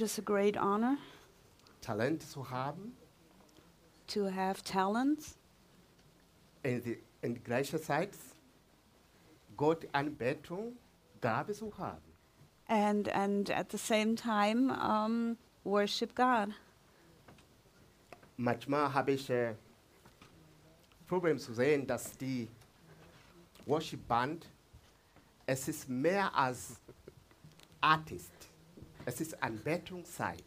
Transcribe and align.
It 0.00 0.04
is 0.04 0.16
a 0.16 0.22
great 0.22 0.56
honor 0.56 0.96
Talent 1.82 2.22
zu 2.22 2.42
haben, 2.42 2.94
to 4.06 4.30
have 4.30 4.64
talents 4.64 5.36
in, 6.62 6.80
die, 6.80 6.96
in 7.20 7.34
gleicher 7.44 7.78
Zeit 7.78 8.16
Gott 9.58 9.84
Anbetung, 9.92 10.72
Gabe 11.20 11.52
zu 11.52 11.70
haben. 11.76 12.00
and 12.66 13.08
and 13.08 13.50
at 13.50 13.68
the 13.68 13.76
same 13.76 14.16
time 14.16 14.70
um, 14.70 15.36
worship 15.64 16.14
God. 16.14 16.54
Manchmal 18.38 18.94
habe 18.94 19.12
ich 19.12 19.28
äh, 19.28 19.54
Problem 21.08 21.38
zu 21.38 21.52
sehen, 21.52 21.86
dass 21.86 22.16
die 22.16 22.48
Worship 23.66 24.08
Band, 24.08 24.46
es 25.44 25.68
ist 25.68 25.90
mehr 25.90 26.34
als 26.34 26.80
Artist. 27.82 28.49
Es 29.06 29.20
ist 29.20 29.42
Anbetungszeit. 29.42 30.44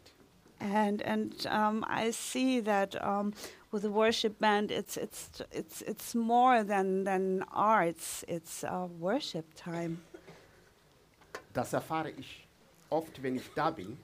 And 0.59 1.03
and 1.03 1.45
um, 1.47 1.85
I 1.89 2.11
see 2.11 2.61
that 2.61 2.95
um, 3.01 3.33
with 3.71 3.81
the 3.81 3.91
worship 3.91 4.39
band, 4.39 4.71
it's 4.71 4.95
it's 4.95 5.29
it's 5.51 5.81
it's 5.81 6.15
more 6.15 6.63
than 6.63 7.03
than 7.03 7.43
arts. 7.51 8.23
It's 8.27 8.63
uh, 8.63 8.87
worship 8.99 9.53
time. 9.55 9.97
Das 11.53 11.73
erfahre 11.73 12.11
ich 12.11 12.47
oft, 12.89 13.21
wenn 13.21 13.35
ich 13.35 13.49
da 13.55 13.71
bin. 13.71 13.97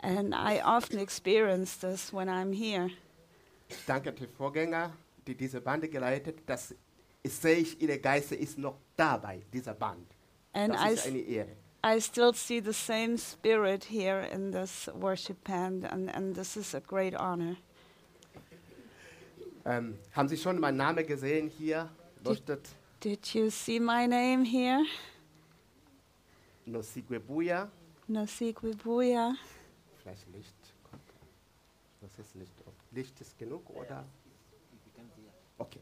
And 0.00 0.34
I 0.34 0.60
often 0.62 0.98
experience 0.98 1.76
this 1.76 2.12
when 2.12 2.28
I'm 2.28 2.52
here. 2.52 2.90
Ich 3.68 3.84
danke 3.86 4.12
den 4.12 4.28
Vorgänger, 4.28 4.92
die 5.26 5.34
diese 5.34 5.60
Bande 5.60 5.88
geleitet, 5.88 6.42
ich 7.22 7.32
sehe, 7.32 7.56
ich, 7.56 7.80
ihre 7.80 7.98
Geiste 7.98 8.36
ist 8.36 8.56
noch 8.56 8.78
dabei, 8.96 9.42
dieser 9.52 9.74
Band. 9.74 10.14
And 10.52 10.72
das 10.72 10.84
I, 10.84 10.94
ist 10.94 11.06
eine 11.08 11.18
Ehre. 11.18 11.56
I 11.84 12.00
still 12.00 12.32
see 12.32 12.60
the 12.60 12.72
same 12.72 13.16
spirit 13.16 13.84
here 13.84 14.20
in 14.20 14.50
this 14.50 14.88
worship 14.94 15.44
band, 15.44 15.84
and, 15.84 16.10
and 16.14 16.34
this 16.34 16.56
is 16.56 16.74
a 16.74 16.80
great 16.80 17.14
honor. 17.14 17.56
Ähm, 19.64 19.98
haben 20.12 20.28
Sie 20.28 20.36
schon 20.36 20.60
meinen 20.60 20.76
Namen 20.76 21.04
gesehen 21.06 21.48
hier? 21.48 21.88
Leuchtet 22.24 22.68
Did 23.00 23.34
you 23.34 23.50
see 23.50 23.78
my 23.78 24.06
name 24.06 24.44
here? 24.44 24.84
Nosigwebuya. 26.66 27.68
Nosikwibuya. 28.08 29.36
Vielleicht 30.02 30.26
Licht. 30.32 30.54
Das 32.00 32.18
ist 32.18 32.34
Licht. 32.34 32.52
Licht 32.92 33.20
ist 33.20 33.36
genug, 33.38 33.68
oder? 33.70 34.04
Okay. 35.58 35.80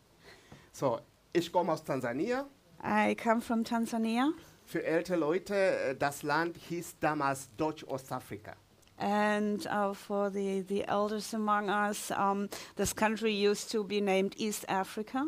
So, 0.73 1.01
ich 1.33 1.51
komme 1.53 1.73
aus 1.73 1.85
Tansania. 1.85 2.47
I 2.83 3.15
come 3.15 3.41
from 3.41 3.65
Tanzania, 3.65 4.33
Für 4.67 4.83
ältere 4.85 5.17
Leute, 5.17 5.55
äh, 5.55 5.97
das 5.97 6.23
Land 6.23 6.57
hieß 6.57 6.97
damals 7.01 7.49
Deutsch-Ostafrika. 7.57 8.55
and 8.97 9.67
uh, 9.67 9.93
for 9.93 10.31
the, 10.31 10.61
the 10.61 10.85
elders 10.87 11.35
among 11.35 11.69
us, 11.69 12.13
um, 12.13 12.49
this 12.77 12.93
country 12.93 13.33
used 13.33 13.71
to 13.71 13.83
be 13.83 14.01
named 14.01 14.35
East 14.39 14.65
Africa. 14.69 15.27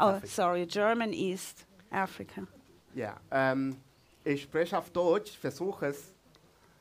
Oh, 0.00 0.20
sorry, 0.24 0.66
German 0.66 1.12
East 1.12 1.64
Africa. 1.92 2.46
ja, 2.94 3.16
ähm, 3.30 3.76
ich 4.24 4.42
spreche 4.42 4.78
auf 4.78 4.90
Deutsch, 4.90 5.32
versuche 5.38 5.86
es, 5.86 6.12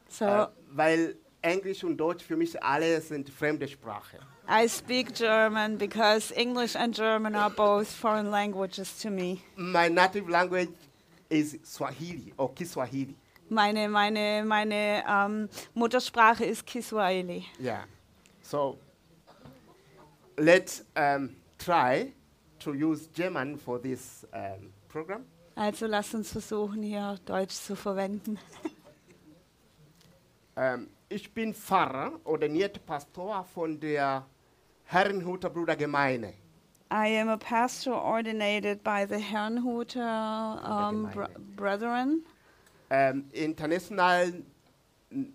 So 0.10 0.26
äh, 0.26 0.48
weil 0.72 1.16
Englisch 1.42 1.84
und 1.84 1.98
Deutsch 1.98 2.24
für 2.24 2.36
mich 2.38 2.62
alle 2.62 3.02
sind 3.02 3.30
fremde 3.30 3.68
Sprache. 3.68 4.20
I 4.48 4.68
speak 4.68 5.14
German 5.14 5.78
because 5.78 6.34
English 6.34 6.76
and 6.76 6.96
German 6.96 7.36
are 7.36 7.50
both 7.50 7.88
foreign 7.88 8.30
languages 8.32 9.00
to 9.02 9.10
me. 9.10 9.40
My 9.56 9.90
native 9.90 10.30
language 10.30 10.70
is 11.32 11.58
Swahili 11.64 12.34
or 12.38 12.54
Kiswahili. 12.54 13.16
Meine, 13.50 13.90
meine, 13.90 14.44
meine 14.46 15.04
ähm, 15.08 15.50
Muttersprache 15.74 16.46
ist 16.46 16.66
Kiswahili. 16.66 17.46
Yeah. 17.60 17.86
So 18.42 18.78
let's 20.38 20.84
um, 20.96 21.36
try 21.58 22.14
to 22.60 22.72
use 22.74 23.10
German 23.14 23.58
for 23.58 23.80
this 23.82 24.26
um, 24.34 24.72
program. 24.88 25.26
Also 25.56 25.88
lasst 25.88 26.16
uns 26.16 26.32
versuchen, 26.32 26.84
hier 26.84 27.18
Deutsch 27.26 27.56
zu 27.56 27.76
verwenden. 27.76 28.40
Ähm, 30.54 30.90
ich 31.08 31.34
bin 31.34 31.54
Pfarrer, 31.54 32.20
ordiniert 32.26 32.86
Pastor 32.86 33.46
von 33.46 33.80
der 33.80 34.28
Herrenhuter 34.84 35.50
Brudergemeinde. 35.50 36.34
I 36.92 37.08
am 37.08 37.30
a 37.30 37.38
pastor 37.38 37.94
ordinated 37.94 38.84
by 38.84 39.06
the 39.06 39.16
Herrnhuter 39.18 40.62
um, 40.70 41.10
br. 41.14 41.24
Brethren. 41.56 42.26
Ähm, 42.90 43.30
international 43.32 44.34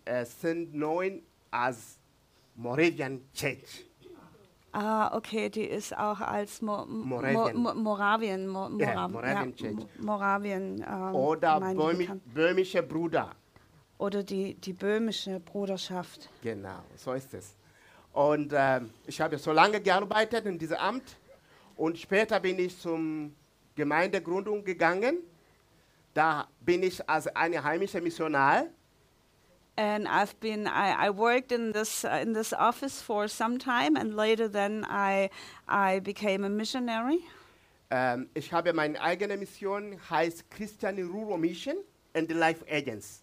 äh, 0.05 0.25
sind 0.27 0.75
neun 0.75 1.22
als 1.50 1.99
Moravian 2.56 3.22
Church. 3.33 3.87
Ah, 4.72 5.17
okay, 5.17 5.49
die 5.49 5.65
ist 5.65 5.97
auch 5.97 6.21
als 6.21 6.61
Mo 6.61 6.84
Mo 6.84 7.17
Moravian. 7.17 7.56
Mo 7.56 7.75
Moravien, 7.75 8.47
Mo 8.49 8.69
Ja, 8.78 9.06
Morav- 9.06 9.09
Moravian 9.09 9.55
ja, 9.56 9.56
Church. 9.56 9.87
Moravien 9.99 10.84
ähm, 10.87 11.15
Oder 11.15 11.61
Böhmi 11.61 11.97
bekannt. 12.05 12.34
böhmische 12.34 12.83
Bruder. 12.83 13.31
Oder 13.97 14.23
die, 14.23 14.53
die 14.56 14.75
böhmische 14.75 15.41
Bruderschaft. 15.41 16.28
Genau, 16.43 16.81
so 16.97 17.15
ist 17.15 17.33
es. 17.33 17.56
Und 18.12 18.53
ähm, 18.55 18.91
ich 19.06 19.19
habe 19.19 19.38
so 19.38 19.53
lange 19.53 19.81
gearbeitet 19.81 20.44
in 20.44 20.59
diesem 20.59 20.77
Amt 20.77 21.17
und 21.76 21.98
später 21.98 22.41
bin 22.41 22.59
ich 22.59 22.78
zum 22.78 23.34
Gemeindegründung 23.75 24.64
gegangen. 24.64 25.19
Da 26.14 26.48
bin 26.60 26.82
ich 26.82 27.09
als 27.09 27.26
eine 27.28 27.62
heimische 27.62 28.00
Missionar 28.00 28.66
And 29.78 30.09
I've 30.09 30.41
been 30.41 30.66
I, 30.66 31.06
I 31.06 31.10
worked 31.10 31.53
in 31.53 31.72
this 31.72 32.03
uh, 32.03 32.19
in 32.22 32.32
this 32.32 32.54
office 32.54 33.03
for 33.03 33.28
some 33.28 33.59
time, 33.59 33.94
and 33.97 34.16
later 34.16 34.48
then 34.48 34.87
I 34.88 35.28
I 35.69 36.00
became 36.00 36.44
a 36.44 36.48
missionary. 36.48 37.19
Ähm, 37.91 38.28
ich 38.34 38.53
habe 38.53 38.72
meine 38.72 38.98
eigene 39.00 39.37
Mission, 39.37 39.97
heißt 40.10 40.50
Christian 40.50 40.97
Rural 41.10 41.38
Mission 41.38 41.76
and 42.14 42.31
Life 42.32 42.64
Agents. 42.70 43.22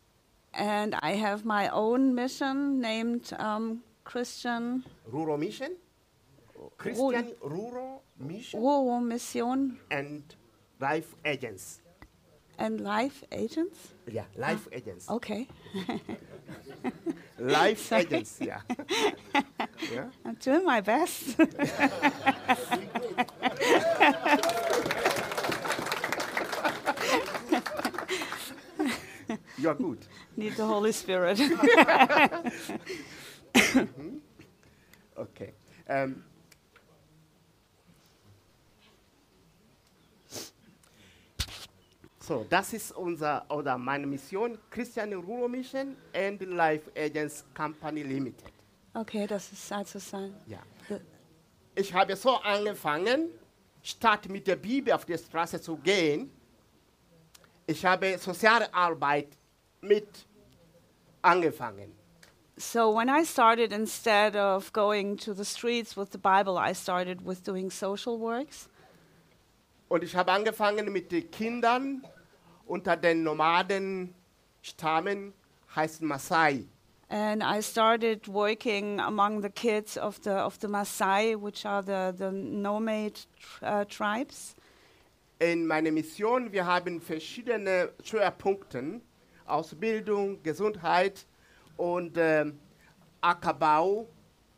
And 0.54 0.96
I 1.02 1.16
have 1.16 1.44
my 1.44 1.70
own 1.70 2.14
mission 2.14 2.80
named 2.80 3.34
um, 3.40 3.82
Christian 4.04 4.86
Rural 5.12 5.40
Mission? 5.40 5.72
Christian 6.78 7.34
Rural 7.42 8.04
Mission 8.20 8.60
Rural 8.62 9.00
Mission 9.02 9.80
and 9.92 10.24
Life 10.80 11.16
Agents. 11.26 11.80
and 12.60 12.82
Life 12.82 13.24
Agents. 13.32 13.94
Yeah, 14.12 14.26
Life 14.38 14.68
Agents. 14.72 15.10
Okay, 15.10 15.48
Life. 17.40 17.92
Agents, 17.92 18.38
yeah. 18.40 18.62
ja. 19.94 20.06
I'm 20.24 20.36
doing 20.36 20.64
my 20.64 20.80
best. 20.82 21.36
you 29.58 29.70
are 29.70 29.76
good. 29.76 30.00
Need 30.38 30.56
the 30.58 30.66
Holy 30.66 30.92
Spirit. 30.92 31.40
Mm-hmm. 33.74 34.18
Okay. 35.16 35.54
Ähm, 35.88 36.24
so, 42.26 42.46
das 42.50 42.72
ist 42.72 42.96
unser 42.96 43.46
oder 43.50 43.78
meine 43.78 44.08
Mission, 44.08 44.58
Christian 44.70 45.14
Rural 45.14 45.50
Mission 45.50 45.98
and 46.14 46.42
Life 46.42 46.90
Agents 46.96 47.44
Company 47.54 48.04
Limited. 48.04 48.54
okay, 48.94 49.28
das 49.28 49.52
ist 49.52 49.72
also 49.72 50.00
sein. 50.00 50.34
Ja. 50.48 50.60
Ich 51.76 51.94
habe 51.94 52.16
so 52.16 52.36
angefangen, 52.38 53.30
statt 53.82 54.30
mit 54.30 54.48
der 54.48 54.56
Bibel 54.56 54.94
auf 54.94 55.04
die 55.06 55.18
Straße 55.18 55.60
zu 55.60 55.76
gehen, 55.76 56.32
ich 57.68 57.84
habe 57.86 58.18
soziale 58.18 58.74
Arbeit 58.74 59.30
mit 59.82 60.08
angefangen. 61.22 61.92
So 62.56 62.96
when 62.96 63.10
I 63.10 63.26
started, 63.26 63.74
instead 63.74 64.36
of 64.36 64.72
going 64.72 65.18
to 65.18 65.34
the 65.34 65.44
streets 65.44 65.98
with 65.98 66.12
the 66.12 66.20
Bible, 66.20 66.58
I 66.58 66.74
started 66.74 67.26
with 67.26 67.44
doing 67.44 67.70
social 67.70 68.18
works. 68.18 68.70
Und 69.90 70.04
ich 70.04 70.16
habe 70.16 70.32
angefangen 70.32 70.92
mit 70.92 71.12
den 71.12 71.30
Kindern 71.30 72.04
unter 72.66 72.98
den 72.98 73.24
Nomadenstammen, 73.24 75.34
heißt 75.76 76.02
Maasai. 76.02 76.66
And 77.10 77.44
I 77.44 77.62
started 77.62 78.28
working 78.28 79.00
among 79.00 79.42
the 79.42 79.50
kids 79.50 79.98
of 79.98 80.20
the 80.24 80.32
of 80.32 80.58
the 80.60 80.68
Maasai, 80.68 81.36
which 81.36 81.66
are 81.66 81.84
the 81.84 82.14
the 82.18 82.32
nomad 82.32 83.20
uh, 83.62 83.86
tribes. 83.86 84.56
In 85.40 85.68
meiner 85.68 85.92
Mission, 85.92 86.52
wir 86.52 86.66
haben 86.66 87.02
verschiedene 87.02 87.90
Schwerpunkte, 88.04 89.02
Ausbildung, 89.46 90.42
Gesundheit 90.42 91.26
und 91.78 92.18
ähm, 92.18 92.58
Ackerbau 93.22 94.08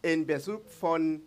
in 0.02 0.26
Bezug 0.26 0.70
von 0.70 1.22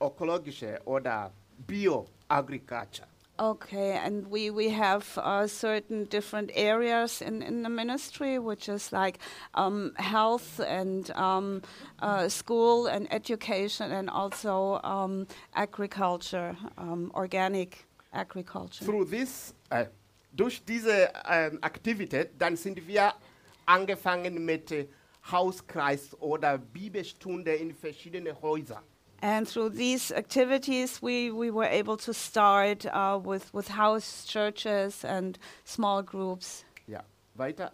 ökologischer 0.00 0.80
oder 0.84 1.32
Bio-Agriculture. 1.66 3.06
Okay, 3.36 3.98
and 3.98 4.30
we, 4.30 4.50
we 4.50 4.68
have 4.68 5.18
uh, 5.18 5.48
certain 5.48 6.04
different 6.04 6.52
areas 6.54 7.20
in, 7.20 7.42
in 7.42 7.64
the 7.64 7.68
ministry, 7.68 8.38
which 8.38 8.68
is 8.68 8.92
like 8.92 9.18
um, 9.54 9.92
health 9.96 10.60
and 10.60 11.10
um, 11.16 11.60
uh, 12.00 12.28
school 12.28 12.86
and 12.86 13.12
education, 13.12 13.90
and 13.90 14.08
also 14.08 14.80
um, 14.84 15.26
agriculture, 15.56 16.56
um, 16.78 17.10
organic 17.12 17.84
agriculture. 18.12 18.84
Through 18.84 19.06
this, 19.06 19.52
äh, 19.70 19.86
durch 20.32 20.64
diese 20.64 21.10
ähm, 21.28 21.58
Aktivität, 21.60 22.30
dann 22.38 22.56
sind 22.56 22.86
wir 22.86 23.14
angefangen 23.66 24.44
mit 24.44 24.70
äh, 24.70 24.86
Hauskreis 25.30 26.14
oder 26.20 26.58
Bibelstunde 26.58 27.52
in 27.52 27.74
verschiedene 27.74 28.40
Häuser. 28.40 28.80
And 29.24 29.48
through 29.48 29.70
these 29.70 30.12
activities, 30.12 31.00
we, 31.00 31.30
we 31.30 31.50
were 31.50 31.64
able 31.64 31.96
to 31.96 32.12
start 32.12 32.84
uh, 32.84 33.18
with, 33.24 33.54
with 33.54 33.68
house 33.68 34.26
churches 34.26 35.02
and 35.02 35.38
small 35.64 36.02
groups. 36.02 36.62
Ja, 36.86 37.00
weiter. 37.34 37.70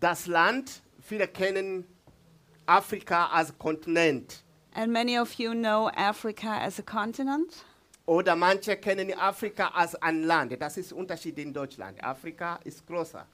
Das 0.00 0.26
Land, 0.26 0.80
viele 1.02 1.26
kennen 1.26 1.84
Afrika 2.66 3.28
als 3.30 3.52
Kontinent. 3.58 4.42
And 4.74 4.90
many 4.90 5.18
of 5.18 5.38
you 5.38 5.52
know 5.52 5.90
Africa 5.94 6.58
as 6.62 6.78
a 6.78 6.82
continent. 6.82 7.62
Oder 8.06 8.36
manche 8.36 8.76
kennen 8.76 9.12
Afrika 9.18 9.70
als 9.74 9.96
ein 9.96 10.22
Land. 10.22 10.58
Das 10.62 10.78
ist 10.78 10.94
Unterschied 10.94 11.38
in 11.38 11.52
Deutschland. 11.52 12.02
Afrika 12.02 12.58
ist 12.64 12.86
größer. 12.86 13.26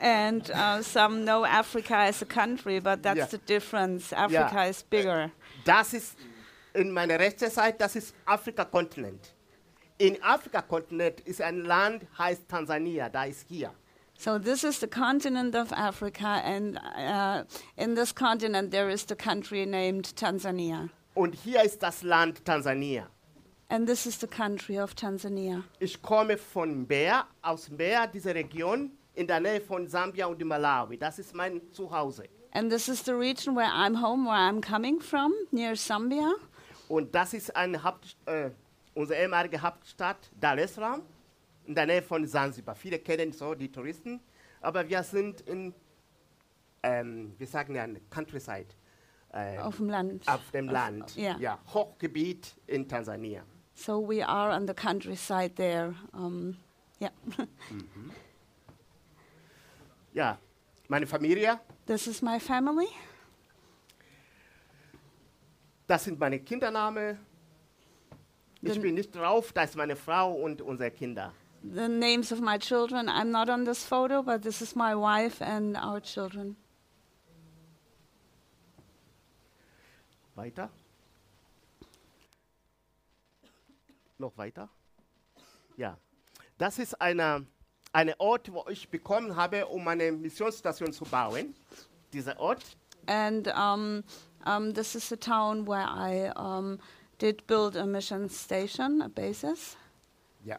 And 0.00 0.50
uh, 0.50 0.82
some 0.82 1.24
know 1.24 1.44
Africa 1.44 1.96
as 1.96 2.22
a 2.22 2.26
country, 2.26 2.80
but 2.80 3.02
that's 3.02 3.16
Yeah. 3.18 3.26
the 3.30 3.38
difference. 3.38 4.12
Africa 4.12 4.64
is 4.68 4.82
bigger. 4.82 5.30
Das 5.64 5.92
ist 5.94 6.16
in 6.74 6.90
meiner 6.90 7.18
rechten 7.18 7.50
Seite, 7.50 7.78
das 7.78 7.96
ist 7.96 8.14
Afrika-Kontinent. 8.26 9.34
In 9.98 10.16
Afrika-Kontinent 10.22 11.20
ist 11.20 11.40
ein 11.42 11.64
Land, 11.64 12.06
heißt 12.18 12.48
Tansania, 12.48 13.08
da 13.08 13.24
ist 13.24 13.46
hier. 13.48 13.70
So 14.18 14.38
this 14.38 14.62
is 14.64 14.78
the 14.80 14.86
continent 14.86 15.54
of 15.54 15.72
Africa, 15.72 16.40
and 16.44 16.78
uh, 16.96 17.44
in 17.76 17.94
this 17.94 18.14
continent 18.14 18.70
there 18.70 18.88
is 18.90 19.04
the 19.08 19.16
country 19.16 19.66
named 19.66 20.14
Tanzania, 20.16 20.88
Und 21.14 21.34
hier 21.34 21.62
ist 21.62 21.82
das 21.82 22.02
Land 22.02 22.44
Tansania. 22.44 23.08
and 23.68 23.86
this 23.88 24.06
is 24.06 24.18
the 24.20 24.26
country 24.26 24.78
of 24.78 24.94
Tanzania. 24.94 25.64
Ich 25.80 26.00
komme 26.02 26.36
von 26.38 26.82
Mbeya, 26.86 27.26
aus 27.42 27.68
Mbeya, 27.70 28.06
diese 28.06 28.34
Region, 28.34 28.90
in 29.14 29.26
der 29.26 29.40
Nähe 29.40 29.60
von 29.60 29.86
Sambia 29.88 30.26
und 30.26 30.42
Malawi. 30.44 30.96
Das 30.98 31.18
ist 31.18 31.34
mein 31.34 31.60
Zuhause. 31.72 32.24
And 32.52 32.70
this 32.70 32.88
is 32.88 33.02
the 33.04 33.12
region 33.12 33.54
where 33.56 33.70
I'm 33.70 34.00
home, 34.00 34.26
where 34.26 34.36
I'm 34.38 34.60
coming 34.60 35.00
from, 35.00 35.32
near 35.50 35.74
Zambia. 35.74 36.32
Und 36.88 37.14
das 37.14 37.32
ist 37.32 37.54
eine 37.56 37.82
Haupt, 37.82 38.16
äh, 38.26 38.50
unsere 38.94 39.20
ehemalige 39.20 39.60
Hauptstadt 39.62 40.30
Dar 40.38 40.58
es 40.58 40.74
Salaam, 40.74 41.02
in 41.64 41.74
der 41.74 41.86
Nähe 41.86 42.02
von 42.02 42.26
Zanzibar. 42.26 42.74
Viele 42.74 42.98
kennen 42.98 43.32
so 43.32 43.54
die 43.54 43.70
Touristen, 43.72 44.20
aber 44.60 44.86
wir 44.86 45.02
sind 45.02 45.40
in, 45.42 45.72
ähm, 46.82 47.32
wir 47.38 47.46
sagen 47.46 47.74
ja, 47.74 47.86
Countryside, 48.10 48.66
äh, 49.32 49.58
Auf 49.58 49.76
dem 49.78 49.88
Land. 49.88 50.28
auf 50.28 50.50
dem 50.50 50.68
Auf- 50.68 50.72
Land, 50.74 51.16
ja. 51.16 51.36
ja, 51.38 51.58
Hochgebiet 51.72 52.54
in 52.66 52.86
Tansania. 52.86 53.42
So 53.74 54.06
we 54.06 54.26
are 54.26 54.54
on 54.54 54.66
the 54.68 54.74
countryside 54.74 55.54
there. 55.54 55.94
Um, 56.12 56.58
yeah. 57.00 57.10
Ja, 60.12 60.38
meine 60.88 61.06
Familie, 61.06 61.58
this 61.86 62.06
is 62.06 62.20
my 62.20 62.38
family. 62.38 62.88
das 65.86 66.04
sind 66.04 66.18
meine 66.18 66.38
Kindernamen. 66.38 67.18
Ich 68.60 68.80
bin 68.80 68.94
nicht 68.94 69.14
drauf, 69.14 69.52
das 69.52 69.70
ist 69.70 69.76
meine 69.76 69.96
Frau 69.96 70.32
und 70.32 70.62
unsere 70.62 70.90
Kinder. 70.90 71.32
The 71.62 71.88
names 71.88 72.32
of 72.32 72.40
my 72.40 72.58
children, 72.58 73.08
I'm 73.08 73.30
not 73.30 73.48
on 73.48 73.64
this 73.64 73.84
photo, 73.84 74.22
but 74.22 74.42
this 74.42 74.60
is 74.60 74.74
my 74.74 74.94
wife 74.94 75.42
and 75.42 75.76
our 75.76 76.00
children. 76.00 76.56
Weiter. 80.34 80.70
Noch 84.18 84.36
weiter. 84.36 84.68
Ja. 85.76 85.96
Das 86.58 86.78
ist 86.78 87.00
eine, 87.00 87.46
eine 87.92 88.18
Ort, 88.18 88.52
wo 88.52 88.64
ich 88.68 88.88
bekommen 88.88 89.36
habe, 89.36 89.66
um 89.66 89.86
eine 89.88 90.12
Missionsstation 90.12 90.92
zu 90.92 91.04
bauen. 91.04 91.54
Dieser 92.12 92.38
Ort. 92.40 92.64
And 93.06 93.48
um, 93.48 94.04
um, 94.44 94.72
this 94.74 94.94
is 94.94 95.12
a 95.12 95.16
town 95.16 95.66
where 95.66 95.86
I 95.86 96.30
um, 96.36 96.78
did 97.18 97.46
build 97.46 97.76
a 97.76 97.84
mission 97.84 98.28
station, 98.28 99.02
a 99.02 99.08
basis. 99.08 99.76
Ja. 100.44 100.58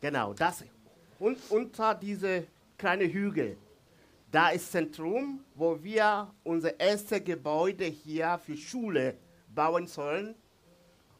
Genau, 0.00 0.32
das. 0.32 0.64
Und 1.18 1.38
unter 1.50 1.94
diese 1.94 2.46
kleine 2.78 3.12
Hügel, 3.12 3.56
da 4.30 4.50
ist 4.50 4.70
Zentrum, 4.70 5.44
wo 5.54 5.82
wir 5.82 6.32
unser 6.44 6.78
erstes 6.78 7.24
Gebäude 7.24 7.86
hier 7.86 8.38
für 8.44 8.56
Schule 8.56 9.16
bauen 9.54 9.86
sollen, 9.86 10.34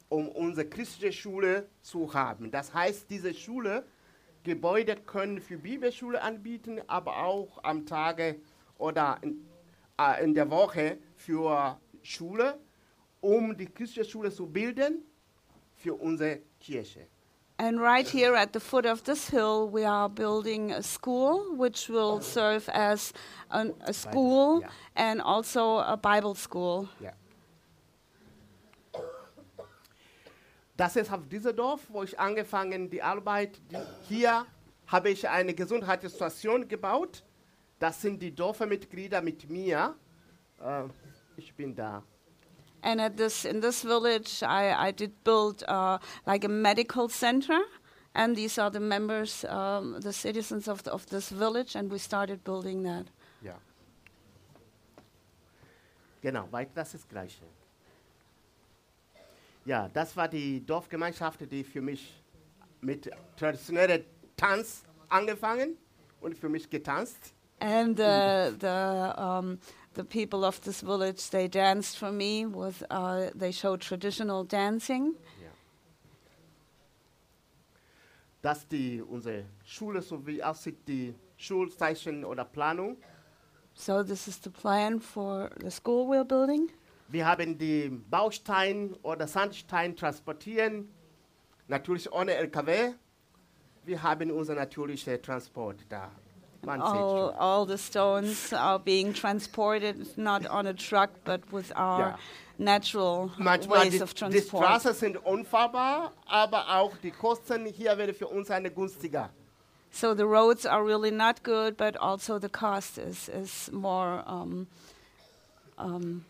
um 0.08 0.28
unsere 0.28 0.68
christliche 0.68 1.12
Schule 1.12 1.68
zu 1.82 2.12
haben. 2.12 2.50
Das 2.50 2.72
heißt, 2.72 3.10
diese 3.10 3.34
Schule, 3.34 3.84
Gebäude 4.44 4.96
können 4.96 5.40
für 5.40 5.58
Bibelschule 5.58 6.22
anbieten, 6.22 6.80
aber 6.86 7.24
auch 7.24 7.62
am 7.62 7.84
Tage 7.84 8.36
oder 8.78 9.18
in, 9.22 9.46
äh, 10.00 10.24
in 10.24 10.34
der 10.34 10.50
Woche 10.50 10.98
für 11.16 11.78
Schule, 12.02 12.58
um 13.20 13.56
die 13.56 13.66
christliche 13.66 14.08
Schule 14.08 14.30
zu 14.30 14.46
bilden 14.46 15.02
für 15.74 15.94
unsere 15.94 16.40
Kirche. 16.60 17.06
And 17.60 17.80
right 17.80 18.06
here 18.06 18.36
at 18.36 18.52
the 18.52 18.60
foot 18.60 18.86
of 18.86 19.02
this 19.02 19.28
hill, 19.28 19.68
we 19.68 19.84
are 19.84 20.08
building 20.08 20.70
a 20.70 20.80
school 20.80 21.56
which 21.56 21.88
will 21.88 22.20
serve 22.20 22.68
as 22.72 23.12
an, 23.50 23.74
a 23.80 23.92
school 23.92 24.60
yeah. 24.60 24.68
and 24.94 25.20
also 25.20 25.78
a 25.78 25.96
Bible 25.96 26.36
school. 26.36 26.88
Ja. 27.00 27.10
Das 30.78 30.94
ist 30.94 31.12
auf 31.12 31.28
diesem 31.28 31.56
Dorf, 31.56 31.80
wo 31.88 32.04
ich 32.04 32.20
angefangen 32.20 32.88
die 32.88 33.02
Arbeit. 33.02 33.60
Hier 34.08 34.46
habe 34.86 35.10
ich 35.10 35.28
eine 35.28 35.52
Gesundheitsstation 35.52 36.68
gebaut. 36.68 37.24
Das 37.80 38.00
sind 38.00 38.22
die 38.22 38.32
Dorfmitglieder 38.32 39.20
mit 39.20 39.50
mir. 39.50 39.96
Äh, 40.60 40.84
ich 41.36 41.52
bin 41.54 41.74
da. 41.74 42.04
And 42.82 43.00
at 43.00 43.16
this 43.16 43.44
in 43.44 43.60
this 43.60 43.82
village, 43.82 44.40
I, 44.40 44.72
I 44.88 44.92
did 44.92 45.24
build 45.24 45.64
uh, 45.68 45.98
like 46.26 46.44
a 46.44 46.48
medical 46.48 47.08
center, 47.08 47.58
and 48.14 48.36
these 48.36 48.56
are 48.56 48.70
the 48.70 48.78
members, 48.78 49.44
um, 49.46 50.00
the 50.00 50.12
citizens 50.12 50.68
of, 50.68 50.84
the, 50.84 50.92
of 50.92 51.04
this 51.06 51.28
village, 51.28 51.74
and 51.74 51.90
we 51.90 51.98
started 51.98 52.44
building 52.44 52.84
that. 52.84 53.06
Ja. 53.42 53.56
Genau, 56.22 56.46
weiter 56.52 56.70
das 56.76 56.94
ist 56.94 57.02
das 57.02 57.08
Gleiche. 57.08 57.57
Ja, 59.68 59.86
das 59.86 60.16
war 60.16 60.28
die 60.28 60.64
Dorfgemeinschaft, 60.64 61.42
die 61.52 61.62
für 61.62 61.82
mich 61.82 62.24
mit 62.80 63.10
traditionellem 63.36 64.02
Tanz 64.34 64.82
angefangen 65.10 65.76
und 66.22 66.38
für 66.38 66.48
mich 66.48 66.70
getanzt. 66.70 67.34
And 67.60 67.98
the 67.98 68.56
the 68.58 69.12
um, 69.20 69.58
the 69.94 70.04
people 70.04 70.46
of 70.46 70.58
this 70.60 70.80
village, 70.80 71.28
they 71.30 71.48
danced 71.48 71.98
for 71.98 72.10
me. 72.10 72.46
With 72.46 72.82
uh, 72.90 73.30
they 73.38 73.52
showed 73.52 73.82
traditional 73.82 74.42
dancing. 74.42 75.14
Ja. 75.42 75.50
Dass 78.40 78.66
die, 78.66 79.02
unsere 79.02 79.44
Schule, 79.66 80.00
so 80.00 80.26
wie 80.26 80.42
aussieht, 80.42 80.88
die 80.88 81.14
Schulzeichen 81.36 82.24
oder 82.24 82.46
Planung. 82.46 82.96
So 83.74 84.02
this 84.02 84.28
is 84.28 84.40
the 84.42 84.50
plan 84.50 84.98
for 84.98 85.50
the 85.60 85.70
school 85.70 86.08
we're 86.08 86.24
building. 86.24 86.70
Wir 87.08 87.26
haben 87.26 87.56
die 87.58 87.88
Baustein 87.88 88.94
oder 89.02 89.26
Sandstein 89.26 89.96
transportieren, 89.96 90.88
natürlich 91.66 92.12
ohne 92.12 92.34
LKW. 92.34 92.92
Wir 93.84 94.02
haben 94.02 94.30
unser 94.30 94.54
natürlicher 94.54 95.20
Transport 95.20 95.76
da. 95.88 96.10
All, 96.66 97.32
all 97.38 97.66
the 97.66 97.78
stones 97.78 98.52
are 98.52 98.78
being 98.78 99.14
transported 99.14 100.18
not 100.18 100.44
on 100.50 100.66
a 100.66 100.74
truck, 100.74 101.10
but 101.24 101.40
with 101.50 101.70
our 101.76 102.00
Ja. 102.00 102.18
natural 102.58 103.30
Manchmal 103.38 103.84
ways 103.84 103.92
die, 103.92 104.02
of 104.02 104.12
die 104.12 104.18
transport. 104.18 104.64
Straßen 104.64 104.92
sind 104.94 105.16
unfahrbar, 105.24 106.12
aber 106.26 106.68
auch 106.68 106.94
die 106.98 107.12
Kosten 107.12 107.64
hier 107.66 107.96
werden 107.96 108.14
für 108.14 108.26
uns 108.26 108.50
eine 108.50 108.70
günstiger. 108.70 109.30
So 109.90 110.14
the 110.14 110.24
roads 110.24 110.66
are 110.66 110.84
really 110.84 111.10
not 111.12 111.42
good, 111.42 111.78
but 111.78 111.96
also 111.98 112.38
the 112.38 112.50
cost 112.50 112.98
is 112.98 113.28
is 113.28 113.70
more 113.72 114.22
um, 114.26 114.66
um, 115.78 116.24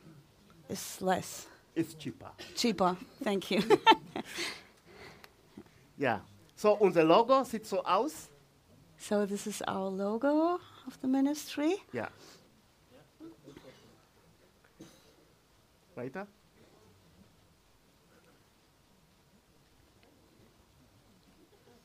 It's 0.68 1.00
less. 1.00 1.46
It's 1.74 1.94
cheaper. 1.94 2.30
Cheaper. 2.54 2.96
Thank 3.22 3.50
you. 3.50 3.62
yeah. 5.98 6.20
So 6.56 6.76
unser 6.80 7.04
Logo 7.04 7.44
sieht 7.44 7.66
so 7.66 7.82
aus. 7.84 8.28
So 8.98 9.26
this 9.26 9.46
is 9.46 9.62
our 9.62 9.88
logo 9.88 10.60
of 10.86 11.00
the 11.00 11.06
ministry. 11.06 11.76
Yeah. 11.92 12.08
Weiter. 15.94 16.26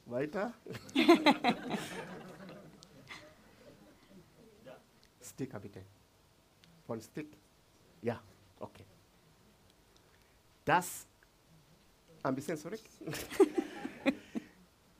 Weiter. 0.07 0.53
Sticker 5.21 5.59
bitte. 5.59 5.83
Von 6.87 7.01
Stick. 7.01 7.37
Ja. 8.01 8.19
Okay. 8.63 8.85
Das 10.65 11.05
ein 12.23 12.35
bisschen 12.35 12.57
zurück. 12.57 12.79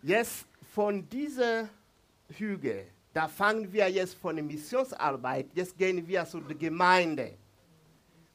jetzt 0.01 0.45
von 0.73 1.07
dieser 1.09 1.69
Hügel, 2.29 2.87
da 3.13 3.27
fangen 3.27 3.71
wir 3.71 3.89
jetzt 3.89 4.15
von 4.15 4.35
der 4.35 4.43
Missionsarbeit, 4.43 5.47
jetzt 5.53 5.77
gehen 5.77 6.05
wir 6.05 6.25
zu 6.25 6.41
der 6.41 6.57
Gemeinde. 6.57 7.37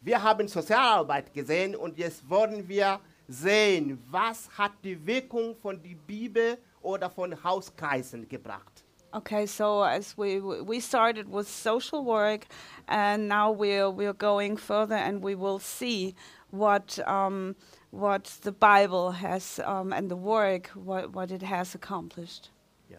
Wir 0.00 0.22
haben 0.22 0.46
Sozialarbeit 0.48 1.34
gesehen 1.34 1.76
und 1.76 1.98
jetzt 1.98 2.28
wollen 2.28 2.66
wir 2.68 3.00
sehen, 3.26 4.02
was 4.10 4.48
hat 4.56 4.72
die 4.82 5.04
Wirkung 5.04 5.56
von 5.56 5.82
der 5.82 5.94
Bibel 5.94 6.56
oder 6.80 7.10
von 7.10 7.42
Hauskreisen 7.42 8.28
gebracht. 8.28 8.84
Okay, 9.14 9.46
so 9.46 9.82
as 9.82 10.18
we 10.18 10.38
we 10.38 10.80
started 10.80 11.30
with 11.30 11.48
social 11.48 12.04
work, 12.04 12.46
and 12.88 13.26
now 13.26 13.50
we're 13.50 13.88
we're 13.90 14.12
going 14.12 14.58
further, 14.58 14.96
and 14.96 15.22
we 15.22 15.34
will 15.34 15.58
see 15.58 16.14
what 16.50 16.98
um, 17.08 17.56
what 17.90 18.24
the 18.42 18.52
Bible 18.52 19.12
has 19.12 19.60
um, 19.64 19.94
and 19.94 20.10
the 20.10 20.16
work 20.16 20.66
what 20.74 21.14
what 21.14 21.30
it 21.30 21.42
has 21.42 21.74
accomplished. 21.74 22.50
Ja. 22.90 22.98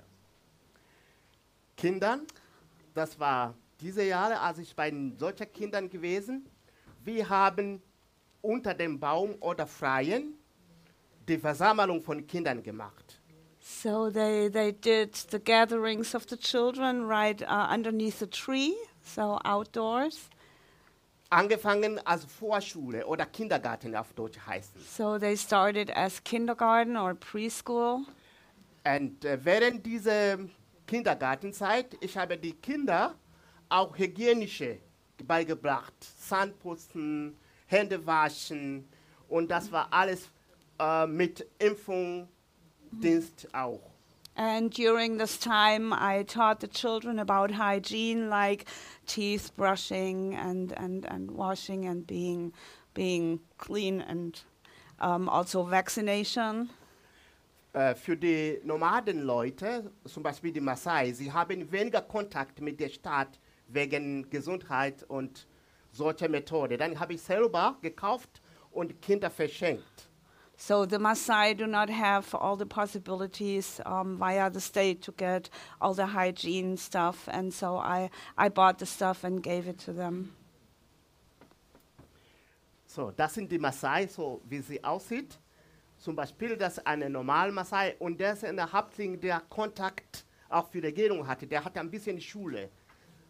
Kindern, 1.77 2.25
das 2.95 3.19
war 3.19 3.53
diese 3.79 4.03
Jahre, 4.03 4.39
als 4.39 4.57
ich 4.57 4.75
bei 4.75 4.91
solchen 5.17 5.53
Kindern 5.53 5.89
gewesen. 5.89 6.45
Wir 7.03 7.29
haben 7.29 7.81
unter 8.41 8.73
dem 8.73 8.99
Baum 8.99 9.35
oder 9.41 9.67
Freien 9.67 10.33
die 11.27 11.37
Versammlung 11.37 12.01
von 12.01 12.25
Kindern 12.25 12.63
gemacht. 12.63 13.08
So 13.69 14.09
they 14.09 14.49
they 14.49 14.71
did 14.71 15.13
the 15.29 15.39
gatherings 15.39 16.15
of 16.15 16.25
the 16.27 16.35
children 16.35 17.07
right 17.07 17.41
uh, 17.41 17.67
underneath 17.69 18.19
the 18.19 18.27
tree, 18.27 18.75
so 19.03 19.39
outdoors. 19.45 20.29
Angefangen 21.29 21.99
als 22.05 22.25
Vorschule 22.25 23.05
oder 23.05 23.25
Kindergarten 23.25 23.95
auf 23.95 24.11
Deutsch 24.13 24.39
heißt 24.45 24.75
es. 24.75 24.97
So 24.97 25.19
they 25.19 25.38
started 25.38 25.91
as 25.95 26.21
kindergarten 26.23 26.97
or 26.97 27.13
preschool. 27.13 28.05
Und 28.83 29.23
äh, 29.23 29.38
während 29.45 29.85
dieser 29.85 30.39
Kindergartenzeit, 30.88 31.95
ich 32.01 32.17
habe 32.17 32.38
die 32.38 32.53
Kinder 32.53 33.13
auch 33.69 33.95
hygienische 33.95 34.79
beigebracht. 35.23 35.93
Zahnputzen, 36.19 37.38
Hände 37.67 38.05
waschen 38.05 38.89
und 39.29 39.49
das 39.51 39.71
war 39.71 39.88
alles 39.91 40.27
äh, 40.79 41.05
mit 41.05 41.45
Impfungsdienst 42.91 43.48
auch. 43.53 43.81
And 44.36 44.72
during 44.72 45.17
this 45.17 45.38
time, 45.38 45.91
I 45.91 46.24
taught 46.24 46.62
the 46.62 46.67
children 46.67 47.19
about 47.19 47.51
hygiene, 47.51 48.29
like 48.29 48.65
teeth 49.05 49.51
brushing 49.58 50.34
and, 50.34 50.72
and, 50.77 51.05
and 51.05 51.31
washing 51.31 51.86
and 51.86 52.08
being, 52.08 52.53
being 52.93 53.41
clean, 53.58 54.00
and 54.00 54.39
um, 55.01 55.27
also 55.27 55.63
vaccination. 55.63 56.69
Äh, 57.74 57.96
für 57.96 58.15
die 58.15 58.60
Nomadenleute, 58.63 59.91
zum 60.05 60.24
Beispiel 60.24 60.53
die 60.53 60.62
Maasai, 60.62 61.12
sie 61.12 61.31
haben 61.31 61.69
weniger 61.69 62.01
Kontakt 62.01 62.62
mit 62.62 62.79
der 62.79 62.89
Stadt 62.89 63.39
wegen 63.67 64.29
Gesundheit 64.29 65.03
und 65.03 65.48
solcher 65.91 66.29
Methode. 66.29 66.77
Dann 66.77 66.98
habe 67.00 67.13
ich 67.13 67.22
selber 67.22 67.77
gekauft 67.81 68.41
und 68.72 69.01
Kinder 69.01 69.29
verschenkt. 69.29 70.08
So 70.61 70.85
the 70.85 70.97
Maasai 70.97 71.55
do 71.57 71.65
not 71.65 71.89
have 71.89 72.35
all 72.35 72.57
the 72.57 72.65
possibilities 72.65 73.79
um, 73.85 74.17
via 74.17 74.49
the 74.49 74.59
state 74.59 75.01
to 75.03 75.13
get 75.13 75.49
all 75.79 75.93
the 75.93 76.05
hygiene 76.05 76.75
stuff, 76.75 77.29
and 77.31 77.53
so 77.53 77.77
I, 77.77 78.09
I 78.37 78.49
bought 78.49 78.77
the 78.77 78.85
stuff 78.85 79.23
and 79.23 79.41
gave 79.41 79.69
it 79.69 79.79
to 79.85 79.93
them. 79.93 80.33
So, 82.85 83.11
das 83.11 83.35
sind 83.35 83.49
die 83.49 83.57
Maasai, 83.57 84.07
so 84.07 84.41
wie 84.49 84.59
sie 84.59 84.83
aussieht. 84.83 85.39
Zum 85.97 86.15
Beispiel, 86.17 86.57
das 86.57 86.77
eine 86.85 87.09
normale 87.09 87.53
Maasai 87.53 87.95
und 87.97 88.19
der 88.19 88.33
ist 88.33 88.43
ein 88.43 88.59
Häuptling, 88.59 89.17
der 89.17 89.41
Kontakt 89.49 90.25
auch 90.49 90.67
für 90.67 90.81
die 90.81 90.87
Regierung 90.87 91.25
hatte. 91.25 91.47
Der 91.47 91.63
hatte 91.63 91.79
ein 91.79 91.89
bisschen 91.89 92.19
Schule. 92.19 92.69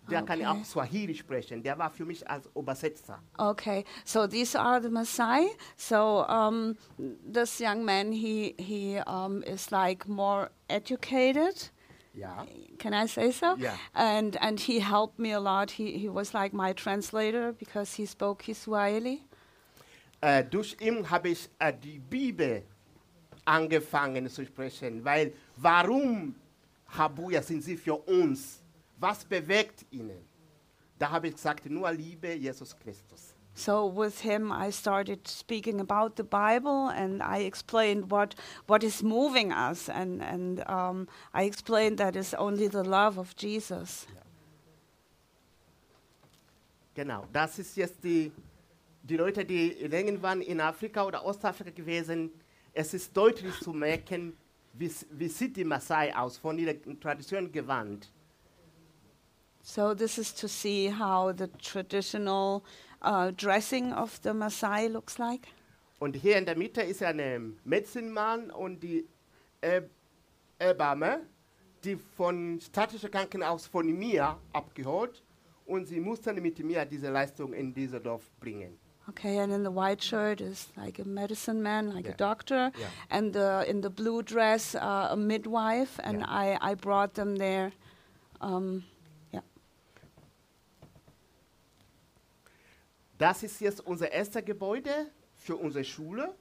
Der 0.09 0.23
kann 0.23 0.39
Okay. 0.39 0.47
auch 0.47 0.65
Swahili 0.65 1.15
sprechen. 1.15 1.61
Der 1.63 1.77
war 1.77 1.89
für 1.89 2.05
mich 2.05 2.27
als 2.29 2.49
Übersetzer. 2.55 3.19
Okay, 3.37 3.83
so 4.05 4.27
these 4.27 4.59
are 4.59 4.81
the 4.81 4.89
Maasai. 4.89 5.47
So 5.77 6.25
um, 6.27 6.75
this 6.97 7.59
young 7.59 7.83
man, 7.85 8.11
he 8.11 8.55
he 8.57 8.99
um, 9.07 9.41
is 9.43 9.71
like 9.71 10.07
more 10.07 10.49
educated. 10.69 11.71
Ja. 12.13 12.45
Can 12.79 12.93
I 12.93 13.07
say 13.07 13.31
so? 13.31 13.55
Yeah. 13.57 13.75
And 13.93 14.35
and 14.41 14.59
he 14.59 14.79
helped 14.79 15.19
me 15.19 15.31
a 15.33 15.39
lot. 15.39 15.71
He 15.71 15.97
he 15.97 16.09
was 16.09 16.33
like 16.33 16.53
my 16.53 16.73
translator 16.73 17.53
because 17.53 17.93
he 17.95 18.05
spoke 18.05 18.43
Kiswahili. 18.43 19.21
Äh, 20.21 20.43
durch 20.43 20.75
ihn 20.81 21.09
habe 21.09 21.29
ich 21.29 21.49
äh, 21.59 21.71
die 21.71 21.99
Bibel 21.99 22.63
angefangen 23.45 24.29
zu 24.29 24.45
sprechen, 24.45 25.03
weil 25.05 25.33
warum, 25.55 26.35
Habuja, 26.97 27.41
sind 27.41 27.63
sie 27.63 27.77
für 27.77 27.95
uns? 27.95 28.61
Was 28.99 29.23
bewegt 29.23 29.85
ihnen? 29.91 30.27
Da 30.97 31.09
habe 31.09 31.29
ich 31.29 31.35
gesagt, 31.35 31.65
nur 31.69 31.91
Liebe 31.91 32.33
Jesus 32.33 32.75
Christus. 32.77 33.33
So 33.55 33.89
with 33.89 34.21
him, 34.21 34.51
I 34.51 34.71
started 34.71 35.27
speaking 35.27 35.81
about 35.81 36.15
the 36.15 36.23
Bible, 36.23 36.89
and 36.89 37.21
I 37.21 37.39
explained 37.39 38.09
what 38.09 38.35
what 38.67 38.83
is 38.83 39.01
moving 39.01 39.51
us, 39.51 39.89
and 39.89 40.21
and 40.21 40.63
um, 40.69 41.07
I 41.33 41.43
explained 41.43 41.97
that 41.97 42.15
it's 42.15 42.33
only 42.33 42.69
the 42.69 42.83
love 42.83 43.17
of 43.17 43.35
Jesus. 43.35 44.07
Genau, 46.95 47.25
das 47.31 47.59
ist 47.59 47.77
jetzt 47.77 48.03
die, 48.03 48.31
die 49.03 49.17
Leute, 49.17 49.45
die 49.45 49.69
länger 49.87 50.21
waren 50.21 50.41
in 50.41 50.59
Afrika 50.59 51.05
oder 51.05 51.25
Ostafrika 51.25 51.71
gewesen. 51.71 52.29
Es 52.73 52.93
ist 52.93 53.15
deutlich 53.15 53.57
zu 53.61 53.73
merken, 53.73 54.37
wie, 54.73 54.91
wie 55.11 55.27
sieht 55.27 55.55
die 55.55 55.63
Maasai 55.63 56.15
aus, 56.15 56.37
von 56.37 56.57
ihrer 56.57 56.75
Tradition 56.99 57.51
gewandt. 57.51 58.11
So 59.63 59.93
this 59.93 60.17
is 60.17 60.33
to 60.35 60.47
see 60.47 60.87
how 60.87 61.31
the 61.31 61.47
traditional 61.61 62.63
uh, 63.01 63.31
dressing 63.31 63.93
of 63.93 64.19
the 64.21 64.31
Maasai 64.33 64.91
looks 64.91 65.19
like. 65.19 65.47
Und 65.99 66.15
hier 66.15 66.37
in 66.37 66.45
der 66.45 66.55
Mitte 66.55 66.81
ist 66.81 67.03
ein 67.03 67.57
Medizinmann 67.65 68.51
und 68.51 68.81
die 68.81 69.05
äh, 69.61 69.81
Hebamme, 70.59 71.21
die 71.83 71.97
von 71.97 72.59
städtischen 72.61 73.11
Krankenhaus 73.11 73.67
von 73.67 73.85
mir 73.97 74.37
abgeholt 74.53 75.21
und 75.65 75.87
sie 75.87 75.99
mussten 75.99 76.41
mit 76.41 76.57
mir 76.59 76.85
diese 76.85 77.09
Leistung 77.09 77.53
in 77.53 77.73
dieses 77.73 78.01
Dorf 78.01 78.29
bringen. 78.39 78.77
Okay, 79.09 79.39
and 79.39 79.51
in 79.51 79.63
the 79.63 79.71
white 79.71 80.01
shirt 80.03 80.39
is 80.39 80.67
like 80.77 80.99
a 80.99 81.03
medicine 81.03 81.61
man, 81.63 81.89
like 81.93 82.05
Yeah. 82.05 82.13
a 82.13 82.17
doctor, 82.17 82.71
Yeah. 82.77 82.87
and 83.09 83.33
the, 83.33 83.65
in 83.67 83.81
the 83.81 83.89
blue 83.89 84.21
dress, 84.21 84.75
uh, 84.75 85.07
a 85.11 85.15
midwife, 85.17 85.99
and 86.03 86.19
Yeah. 86.19 86.27
I, 86.29 86.71
I 86.71 86.75
brought 86.75 87.15
them 87.15 87.35
there. 87.37 87.71
Um, 88.39 88.83
Das 93.19 93.43
ist 93.43 93.59
jetzt 93.59 93.85
unser 93.85 94.13
erstes 94.13 94.45
Gebäude 94.45 95.11
für 95.35 95.57
unsere 95.57 95.83
Schule, 95.83 96.33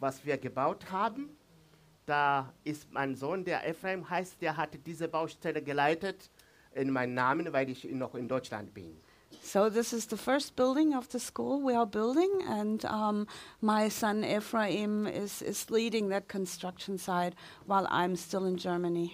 was 0.00 0.24
wir 0.24 0.38
gebaut 0.38 0.90
haben. 0.90 1.28
Da 2.06 2.54
ist 2.64 2.90
mein 2.90 3.14
Sohn, 3.14 3.44
der 3.44 3.68
Ephraim 3.68 4.08
heißt, 4.08 4.40
der 4.40 4.56
hat 4.56 4.70
diese 4.86 5.08
Baustelle 5.08 5.60
geleitet 5.60 6.30
in 6.74 6.90
meinem 6.90 7.12
Namen, 7.12 7.52
weil 7.52 7.68
ich 7.68 7.84
noch 7.84 8.14
in 8.14 8.28
Deutschland 8.28 8.72
bin. 8.72 8.96
So 9.42 9.68
this 9.68 9.92
is 9.92 10.06
the 10.08 10.16
first 10.16 10.56
building 10.56 10.96
of 10.96 11.06
the 11.10 11.18
school 11.18 11.62
we 11.62 11.76
are 11.76 11.86
building, 11.86 12.30
and 12.48 12.82
um, 12.86 13.26
my 13.60 13.90
son 13.90 14.24
Ephraim 14.24 15.06
is, 15.06 15.42
is 15.42 15.68
leading 15.68 16.08
that 16.08 16.28
construction 16.28 16.96
site 16.96 17.34
while 17.66 17.86
I'm 17.88 18.16
still 18.16 18.46
in 18.46 18.56
Germany. 18.56 19.12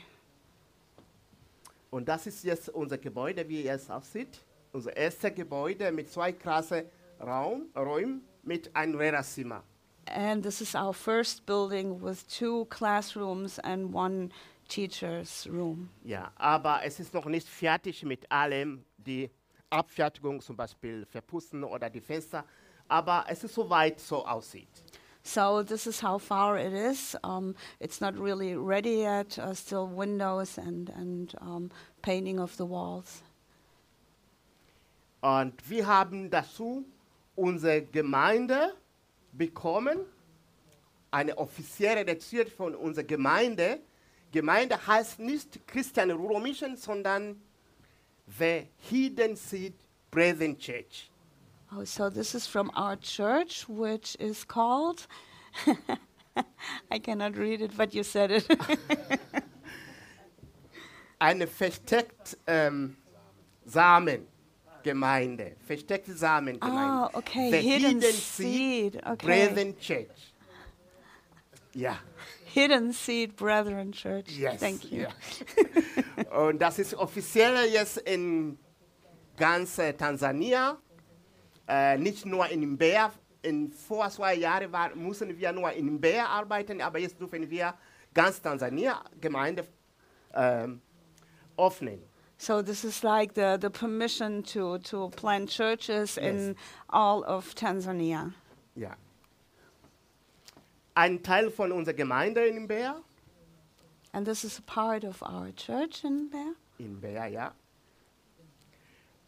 Und 1.90 2.08
das 2.08 2.26
ist 2.28 2.44
jetzt 2.44 2.68
unser 2.68 2.96
Gebäude, 2.96 3.48
wie 3.48 3.66
es 3.66 3.90
aussieht. 3.90 4.38
Unser 4.72 4.96
erstes 4.96 5.34
Gebäude 5.34 5.92
mit 5.92 6.10
zwei 6.10 6.32
krasse 6.32 6.86
Raum, 7.20 7.66
Räumen 7.76 8.22
mit 8.42 8.74
einem 8.74 8.98
Lehrerzimmer. 8.98 9.62
And 10.06 10.42
this 10.42 10.60
is 10.60 10.74
our 10.74 10.92
first 10.92 11.46
building 11.46 12.02
with 12.02 12.26
two 12.26 12.64
classrooms 12.66 13.58
and 13.60 13.94
one 13.94 14.30
teacher's 14.68 15.46
room. 15.46 15.90
Ja, 16.02 16.32
aber 16.36 16.80
es 16.84 16.98
ist 16.98 17.14
noch 17.14 17.26
nicht 17.26 17.46
fertig 17.46 18.02
mit 18.02 18.30
allem, 18.30 18.84
die 18.96 19.30
Abfertigung 19.70 20.40
zum 20.40 20.56
Beispiel 20.56 21.06
verputzen 21.06 21.64
oder 21.64 21.88
die 21.88 22.00
Fenster. 22.00 22.44
Aber 22.88 23.24
es 23.28 23.44
ist 23.44 23.54
soweit 23.54 24.00
so 24.00 24.26
aussieht. 24.26 24.84
So 25.22 25.62
this 25.62 25.86
is 25.86 26.02
how 26.02 26.18
far 26.18 26.58
it 26.58 26.72
is. 26.72 27.16
Um, 27.22 27.54
it's 27.78 28.00
not 28.00 28.18
really 28.18 28.56
ready 28.56 29.02
yet. 29.02 29.38
Uh, 29.38 29.54
still 29.54 29.86
windows 29.86 30.58
and 30.58 30.90
and 30.90 31.34
um, 31.40 31.70
painting 32.02 32.40
of 32.40 32.56
the 32.56 32.64
walls. 32.64 33.22
Und 35.22 35.70
wir 35.70 35.86
haben 35.86 36.28
dazu 36.30 36.84
unsere 37.34 37.80
Gemeinde 37.80 38.74
bekommen, 39.32 40.00
eine 41.10 41.38
offizielle 41.38 42.06
Reziert 42.06 42.50
von 42.50 42.74
unserer 42.74 43.04
Gemeinde 43.04 43.80
Gemeinde 44.32 44.86
heißt 44.86 45.18
nicht 45.18 45.66
Christian 45.68 46.10
Rural 46.10 46.40
Mission, 46.40 46.76
sondern 46.76 47.40
The 48.38 48.66
Hidden 48.78 49.36
Seed 49.36 49.74
Brethren 50.10 50.58
Church. 50.58 51.10
Oh, 51.70 51.84
so 51.84 52.10
this 52.10 52.34
is 52.34 52.46
from 52.46 52.70
our 52.74 52.96
church, 52.96 53.66
which 53.68 54.16
is 54.18 54.46
called. 54.46 55.06
I 56.90 56.98
cannot 56.98 57.36
read 57.36 57.60
it, 57.60 57.76
but 57.76 57.94
you 57.94 58.02
said 58.02 58.30
it. 58.30 58.46
Eine 61.18 61.46
versteckt 61.46 62.38
ähm, 62.46 62.96
Samengemeinde. 64.82 65.56
Versteckte 65.66 66.12
Samengemeinde. 66.12 66.78
Ah, 66.78 67.10
okay, 67.12 67.50
The 67.50 67.58
Hidden 67.58 68.00
Hidden 68.00 68.00
Seed, 68.00 68.92
Seed 68.92 68.96
okay. 69.06 69.26
Brethren 69.26 69.78
Church. 69.78 70.34
Ja. 71.74 71.98
Hidden 72.44 72.92
Seed 72.92 73.36
Brethren 73.36 73.92
Church. 73.92 74.28
Yes. 74.28 74.60
Thank 74.60 74.90
you. 74.90 75.02
Ja. 75.02 76.38
Und 76.38 76.58
das 76.62 76.78
ist 76.78 76.94
offiziell 76.94 77.70
jetzt 77.72 77.98
in 77.98 78.58
ganz 79.36 79.78
äh, 79.78 79.92
Tansania, 79.94 80.76
äh, 81.68 81.96
nicht 81.96 82.26
nur 82.26 82.48
in 82.48 82.72
Mbeya. 82.72 83.12
In 83.44 83.72
vor 83.72 84.08
zwei 84.10 84.36
Jahren 84.36 84.70
war, 84.70 84.94
mussten 84.94 85.36
wir 85.36 85.50
nur 85.50 85.72
in 85.72 85.94
Mbeya 85.94 86.26
arbeiten, 86.26 86.80
aber 86.80 86.98
jetzt 87.00 87.18
dürfen 87.18 87.48
wir 87.50 87.74
ganz 88.14 88.40
Tansania 88.40 89.02
Gemeinde 89.20 89.66
ähm, 90.34 90.80
öffnen. 91.56 92.11
So 92.42 92.60
this 92.60 92.82
is 92.82 93.04
like 93.04 93.34
the, 93.34 93.56
the 93.56 93.70
permission 93.70 94.42
to, 94.54 94.78
to 94.78 95.10
plant 95.10 95.48
churches 95.48 96.18
in 96.18 96.56
all 96.90 97.22
of 97.22 97.54
Tanzania. 97.54 98.32
Ja. 98.74 98.96
Ein 100.96 101.22
Teil 101.22 101.52
von 101.52 101.70
unserer 101.70 101.94
Gemeinde 101.94 102.44
in 102.48 102.66
Mbeya, 102.66 102.96
And 104.12 104.26
this 104.26 104.42
is 104.42 104.58
a 104.58 104.62
part 104.62 105.04
of 105.04 105.22
our 105.22 105.52
church 105.52 106.02
in 106.02 106.30
there. 106.32 106.56
in 106.80 106.96
Mbeya, 106.96 107.26
ja. 107.28 107.52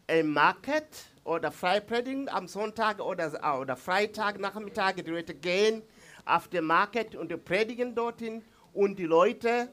Im 0.07 0.33
Market 0.33 1.05
oder 1.23 1.53
Freipredigen 1.53 2.27
am 2.27 2.49
Sonntag 2.49 2.99
oder, 2.99 3.33
äh, 3.33 3.57
oder 3.57 3.77
Freitag 3.77 4.41
Nachmittag, 4.41 4.97
die 4.97 5.09
Leute 5.09 5.33
gehen 5.33 5.83
auf 6.25 6.49
den 6.49 6.65
Market 6.65 7.15
und 7.15 7.45
predigen 7.45 7.95
dorthin 7.95 8.43
und 8.73 8.99
die 8.99 9.05
Leute 9.05 9.69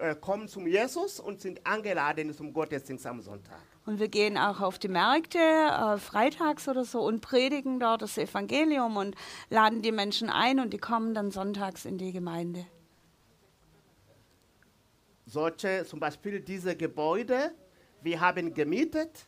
äh, 0.00 0.14
kommen 0.14 0.48
zum 0.48 0.66
Jesus 0.66 1.20
und 1.20 1.40
sind 1.40 1.66
eingeladen 1.66 2.32
zum 2.32 2.52
Gottesdienst 2.52 3.06
am 3.06 3.20
Sonntag. 3.20 3.60
Und 3.86 3.98
wir 3.98 4.08
gehen 4.08 4.38
auch 4.38 4.60
auf 4.60 4.78
die 4.78 4.88
Märkte 4.88 5.38
äh, 5.38 5.98
freitags 5.98 6.68
oder 6.68 6.84
so 6.84 7.00
und 7.00 7.20
predigen 7.20 7.80
dort 7.80 8.02
das 8.02 8.16
Evangelium 8.18 8.96
und 8.96 9.14
laden 9.48 9.82
die 9.82 9.92
Menschen 9.92 10.30
ein 10.30 10.58
und 10.60 10.72
die 10.72 10.78
kommen 10.78 11.14
dann 11.14 11.30
sonntags 11.30 11.84
in 11.84 11.98
die 11.98 12.12
Gemeinde. 12.12 12.66
Solche, 15.26 15.84
zum 15.84 16.00
Beispiel 16.00 16.40
diese 16.40 16.74
Gebäude, 16.76 17.52
wir 18.02 18.20
haben 18.20 18.52
gemietet, 18.54 19.26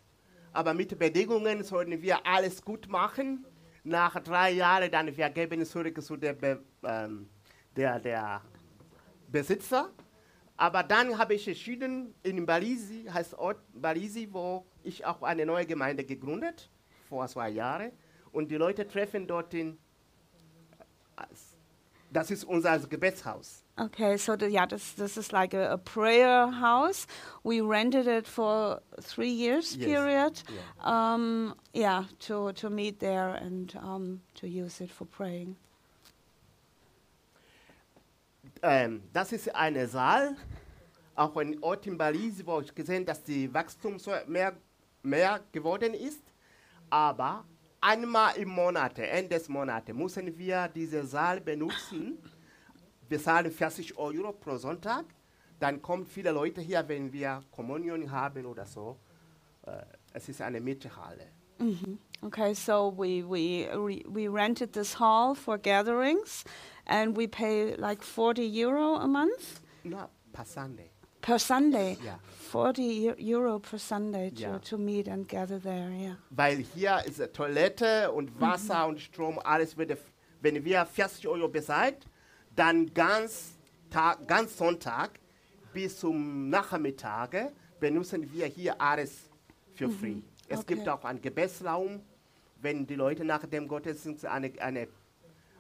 aber 0.53 0.75
mit 0.75 0.99
Bedingungen 0.99 1.63
sollten 1.63 2.01
wir 2.03 2.27
alles 2.27 2.63
gut 2.63 2.89
machen. 2.89 3.47
Nach 3.85 4.19
drei 4.21 4.53
Jahren 4.53 4.91
dann 4.91 5.17
wir 5.17 5.29
geben 5.31 5.65
zurück 5.65 6.01
zu 6.03 6.17
der, 6.17 6.33
Be 6.33 6.63
ähm, 6.83 7.29
der, 7.77 8.01
der 8.01 8.43
Besitzer. 9.29 9.91
Aber 10.63 10.85
dann 10.85 11.19
habe 11.19 11.35
ich 11.35 11.49
entschieden, 11.49 12.15
in 12.23 12.47
Balisi, 12.47 13.05
heißt 13.13 13.35
Ort 13.37 13.59
Balisi, 13.75 14.29
wo 14.31 14.65
ich 14.85 15.05
auch 15.05 15.21
eine 15.23 15.45
neue 15.45 15.67
Gemeinde 15.67 16.05
gegründet, 16.05 16.71
vor 17.09 17.27
zwei 17.27 17.49
Jahren. 17.49 17.91
Und 18.31 18.49
die 18.49 18.55
Leute 18.55 18.87
treffen 18.87 19.27
dort 19.27 19.53
in, 19.55 19.77
das 22.13 22.31
ist 22.31 22.45
unser 22.45 22.79
Gebetshaus. 22.79 23.65
Okay, 23.77 24.17
so 24.17 24.37
the, 24.39 24.47
yeah, 24.47 24.65
this 24.65 24.95
this 24.95 25.17
is 25.17 25.33
like 25.33 25.53
a, 25.53 25.73
a 25.73 25.79
prayer 25.79 26.49
house. 26.53 27.09
We 27.43 27.61
rented 27.61 28.07
it 28.07 28.29
for 28.29 28.83
three 29.01 29.33
years 29.33 29.75
Yes, 29.75 29.85
period. 29.85 30.43
Um, 30.79 31.57
yeah, 31.73 32.05
to 32.29 32.53
to 32.53 32.71
meet 32.71 33.01
there 33.01 33.35
and 33.35 33.75
um, 33.83 34.21
to 34.35 34.47
use 34.47 34.81
it 34.81 34.93
for 34.93 35.07
praying. 35.07 35.57
Ähm, 38.63 39.03
das 39.13 39.33
ist 39.33 39.55
ein 39.57 39.89
Saal, 39.89 40.37
auch 41.23 41.37
in 41.87 41.99
Belize, 41.99 42.47
wo 42.47 42.61
ich 42.61 42.75
gesehen 42.75 43.05
dass 43.05 43.23
die 43.23 43.53
Wachstum 43.53 43.99
so 43.99 44.11
mehr, 44.27 44.57
mehr 45.03 45.41
geworden 45.53 45.95
ist. 45.95 46.23
Aber 46.91 47.45
einmal 47.81 48.37
im 48.37 48.49
Monat, 48.51 48.99
Ende 48.99 49.37
des 49.37 49.49
Monats, 49.49 49.93
müssen 49.93 50.37
wir 50.37 50.69
diesen 50.69 51.07
Saal 51.07 51.41
benutzen. 51.41 52.19
Wir 53.09 53.21
zahlen 53.21 53.51
40 53.51 53.97
Euro 53.99 54.33
pro 54.33 54.57
Sonntag. 54.57 55.05
Dann 55.59 55.81
kommen 55.81 56.07
viele 56.07 56.33
Leute 56.33 56.61
hier, 56.61 56.83
wenn 56.89 57.13
wir 57.13 57.43
Kommunion 57.51 58.11
haben 58.11 58.47
oder 58.47 58.67
so. 58.67 58.97
Äh, 59.67 59.83
es 60.13 60.29
ist 60.29 60.41
eine 60.41 60.61
Miethalle. 60.61 61.29
Okay, 62.23 62.55
so 62.55 62.91
we 62.91 63.23
we 63.23 63.69
we 64.09 64.29
rented 64.29 64.73
this 64.73 64.95
hall 64.95 65.35
for 65.35 65.59
gatherings, 65.59 66.45
and 66.87 67.17
we 67.17 67.29
pay 67.29 67.77
like 67.77 68.03
forty 68.03 68.49
euro 68.65 68.97
a 68.97 69.07
month 69.07 69.61
Na, 69.85 70.09
per 70.33 70.45
Sunday. 70.45 70.92
Per 71.23 71.39
Sunday. 71.39 71.97
Forty 72.51 73.09
eu- 73.09 73.39
euro 73.39 73.59
per 73.61 73.79
Sunday 73.79 74.31
to, 74.31 74.43
Ja. 74.43 74.59
to 74.59 74.77
meet 74.77 75.09
and 75.09 75.27
gather 75.27 75.59
there. 75.59 75.91
Yeah. 75.91 76.17
Weil 76.29 76.59
hier 76.75 77.03
ist 77.07 77.23
Toilette 77.33 78.13
und 78.13 78.39
Wasser 78.39 78.87
und 78.87 79.01
Strom, 79.01 79.39
alles 79.39 79.75
wird, 79.79 79.97
wenn 80.43 80.63
wir 80.63 80.85
40 80.85 81.27
Euro 81.29 81.49
bezahlt, 81.49 82.07
dann 82.55 82.93
ganz, 82.93 83.53
Tag, 83.89 84.29
ganz 84.29 84.59
Sonntag 84.59 85.13
bis 85.73 85.99
zum 85.99 86.51
Nachmittag 86.51 87.53
benutzen 87.81 88.31
wir 88.33 88.47
hier 88.47 88.79
alles 88.79 89.31
für 89.75 89.89
free. 89.89 90.17
Es 90.49 90.59
Okay. 90.61 90.75
gibt 90.75 90.89
auch 90.89 91.03
einen 91.05 91.23
Gebetsraum, 91.23 92.03
wenn 92.61 92.87
die 92.87 92.95
Leute 92.97 93.25
nach 93.25 93.47
dem 93.47 93.67
Gottesdienst 93.67 94.27
eine, 94.27 94.53
eine, 94.61 94.89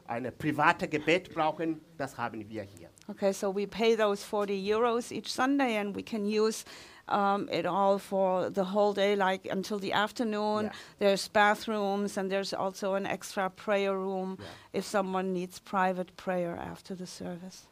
eine 0.07 0.33
private 0.33 0.89
Gebet 0.89 1.33
brauchen, 1.35 1.81
das 1.97 2.17
haben 2.17 2.49
wir 2.49 2.63
hier. 2.63 2.89
Okay, 3.09 3.33
so 3.33 3.55
we 3.55 3.67
pay 3.67 3.97
those 3.97 4.23
40 4.25 4.55
euros 4.63 5.11
each 5.13 5.33
Sunday, 5.33 5.77
and 5.77 5.95
we 5.95 6.03
can 6.03 6.25
use 6.25 6.65
um, 7.09 7.49
it 7.49 7.67
all 7.67 7.99
for 7.99 8.51
the 8.51 8.65
whole 8.73 8.95
day, 8.95 9.15
like 9.17 9.47
until 9.51 9.79
the 9.79 9.93
afternoon. 9.93 10.65
Yeah. 10.65 10.73
There's 10.99 11.29
bathrooms, 11.29 12.17
and 12.17 12.31
there's 12.31 12.55
also 12.55 12.95
an 12.95 13.07
extra 13.07 13.51
prayer 13.51 13.97
room 13.97 14.39
Yeah. 14.39 14.79
if 14.79 14.85
someone 14.85 15.33
needs 15.33 15.59
private 15.59 16.17
prayer 16.17 16.57
after 16.57 16.95
the 16.95 17.07
service. 17.07 17.67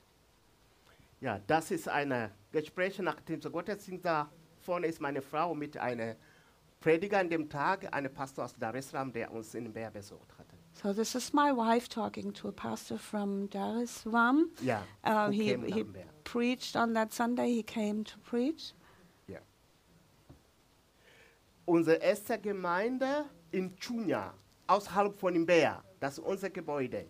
Ja, 1.21 1.39
das 1.47 1.71
ist 1.71 1.89
ein 1.89 2.31
Gespräch 2.51 2.99
nach 2.99 3.21
dem 3.21 3.41
Gottesdienst. 3.41 4.05
Da 4.05 4.29
vorne 4.61 4.87
ist 4.87 5.01
meine 5.01 5.21
Frau 5.23 5.55
mit 5.55 5.77
einem 5.77 6.17
Prediger 6.81 7.19
an 7.19 7.29
dem 7.29 7.49
Tag, 7.49 7.93
einem 7.95 8.13
Pastor 8.13 8.47
aus 8.47 8.57
Dar 8.57 8.75
es 8.75 8.89
Salaam, 8.91 9.13
der 9.13 9.31
uns 9.31 9.55
in 9.55 9.71
Bär 9.73 9.91
besucht 9.91 10.33
hatte. 10.39 10.50
So 10.81 10.95
this 10.95 11.15
is 11.15 11.35
my 11.35 11.53
wife 11.53 11.91
talking 11.91 12.33
to 12.33 12.49
a 12.49 12.53
pastor 12.53 12.97
from 12.97 13.49
Dar 13.49 13.83
es 13.83 13.91
Salaam. 13.91 14.51
Uh, 15.05 15.27
who 15.27 15.33
he 15.33 15.55
he 15.67 15.85
preached 16.25 16.75
on 16.75 16.95
that 16.95 17.13
Sunday. 17.13 17.53
He 17.53 17.63
came 17.63 18.03
to 18.05 18.19
preach. 18.21 18.73
Ja. 19.29 19.41
Unsere 21.67 21.97
erste 21.97 22.39
Gemeinde 22.39 23.27
in 23.53 23.77
Chunya, 23.77 24.33
außerhalb 24.69 25.15
von 25.19 25.35
Mbeya, 25.45 25.83
das 26.01 26.17
ist 26.19 26.25
unser 26.25 26.49
Gebäude. 26.49 27.05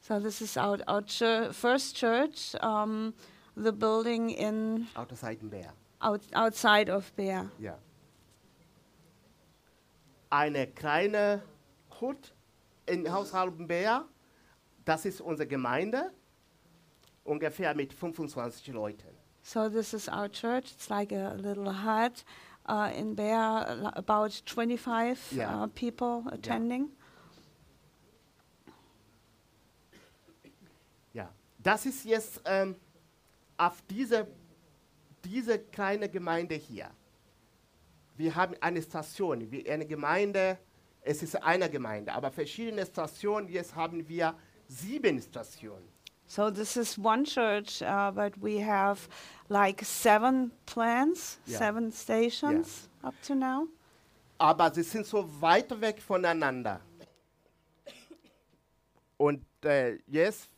So 0.00 0.18
this 0.18 0.40
is 0.40 0.56
our 0.56 0.78
our 0.88 1.02
chur- 1.02 1.52
first 1.52 1.94
church, 1.96 2.56
um, 2.62 3.14
the 3.54 3.72
building 3.72 4.30
in 4.30 4.88
Outside 4.96 5.38
Mbeya. 5.40 5.70
out, 6.00 6.20
outside 6.34 6.90
of 6.90 7.14
Beer. 7.14 7.48
Ja. 7.60 7.78
Eine 10.30 10.66
kleine 10.66 11.42
Hut 12.00 12.33
in 12.86 13.06
außerhalb 13.08 13.58
Mbeya, 13.58 14.04
das 14.84 15.04
ist 15.04 15.20
unsere 15.20 15.46
Gemeinde, 15.46 16.12
ungefähr 17.24 17.74
mit 17.74 17.92
25 17.92 18.68
Leuten. 18.68 19.08
So 19.42 19.68
this 19.68 19.92
is 19.92 20.08
our 20.08 20.28
church. 20.28 20.72
It's 20.72 20.88
like 20.88 21.12
a 21.12 21.34
little 21.34 21.70
hut 21.70 22.24
uh, 22.68 22.90
in 22.96 23.18
uh, 23.18 23.90
about 23.94 24.32
25 24.46 25.32
Yeah. 25.32 25.64
uh, 25.64 25.66
people 25.68 26.24
attending. 26.32 26.90
Ja, 31.12 31.30
das 31.58 31.84
ist 31.86 32.04
jetzt 32.04 32.40
ähm, 32.46 32.76
auf 33.56 33.82
diese, 33.88 34.26
diese 35.24 35.58
kleine 35.58 36.08
Gemeinde 36.08 36.54
hier. 36.54 36.90
Wir 38.16 38.34
haben 38.34 38.54
eine 38.60 38.80
Station, 38.80 39.50
wie 39.50 39.68
eine 39.68 39.86
Gemeinde, 39.86 40.58
es 41.04 41.22
ist 41.22 41.42
eine 41.42 41.68
Gemeinde, 41.68 42.12
aber 42.12 42.30
verschiedene 42.30 42.84
Stationen. 42.86 43.48
Jetzt 43.48 43.74
haben 43.74 44.08
wir 44.08 44.34
sieben 44.68 45.20
Stationen. 45.20 45.88
So 46.26 46.50
this 46.50 46.76
is 46.76 46.98
one 46.98 47.24
church, 47.24 47.82
uh, 47.82 48.10
but 48.10 48.32
we 48.42 48.58
have 48.64 49.08
like 49.48 49.84
seven 49.84 50.50
plants, 50.64 51.38
Yeah. 51.46 51.58
seven 51.58 51.92
stations 51.92 52.88
up 53.02 53.14
to 53.26 53.34
now. 53.34 53.68
Aber 54.38 54.72
sie 54.72 54.82
sind 54.82 55.06
so 55.06 55.28
weit 55.40 55.78
weg 55.80 56.00
voneinander. 56.00 56.80
Und 59.18 59.44
äh, 59.64 59.98
jetzt 60.06 60.48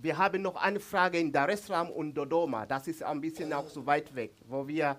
wir 0.00 0.16
haben 0.16 0.42
noch 0.42 0.54
eine 0.56 0.78
Frage 0.78 1.18
in 1.18 1.32
Dar 1.32 1.48
es 1.48 1.66
Salaam 1.66 1.90
und 1.90 2.14
Dodoma. 2.14 2.66
Das 2.66 2.86
ist 2.86 3.02
ein 3.02 3.20
bisschen 3.20 3.52
auch 3.52 3.68
so 3.68 3.84
weit 3.84 4.14
weg, 4.14 4.32
wo 4.46 4.68
wir 4.68 4.96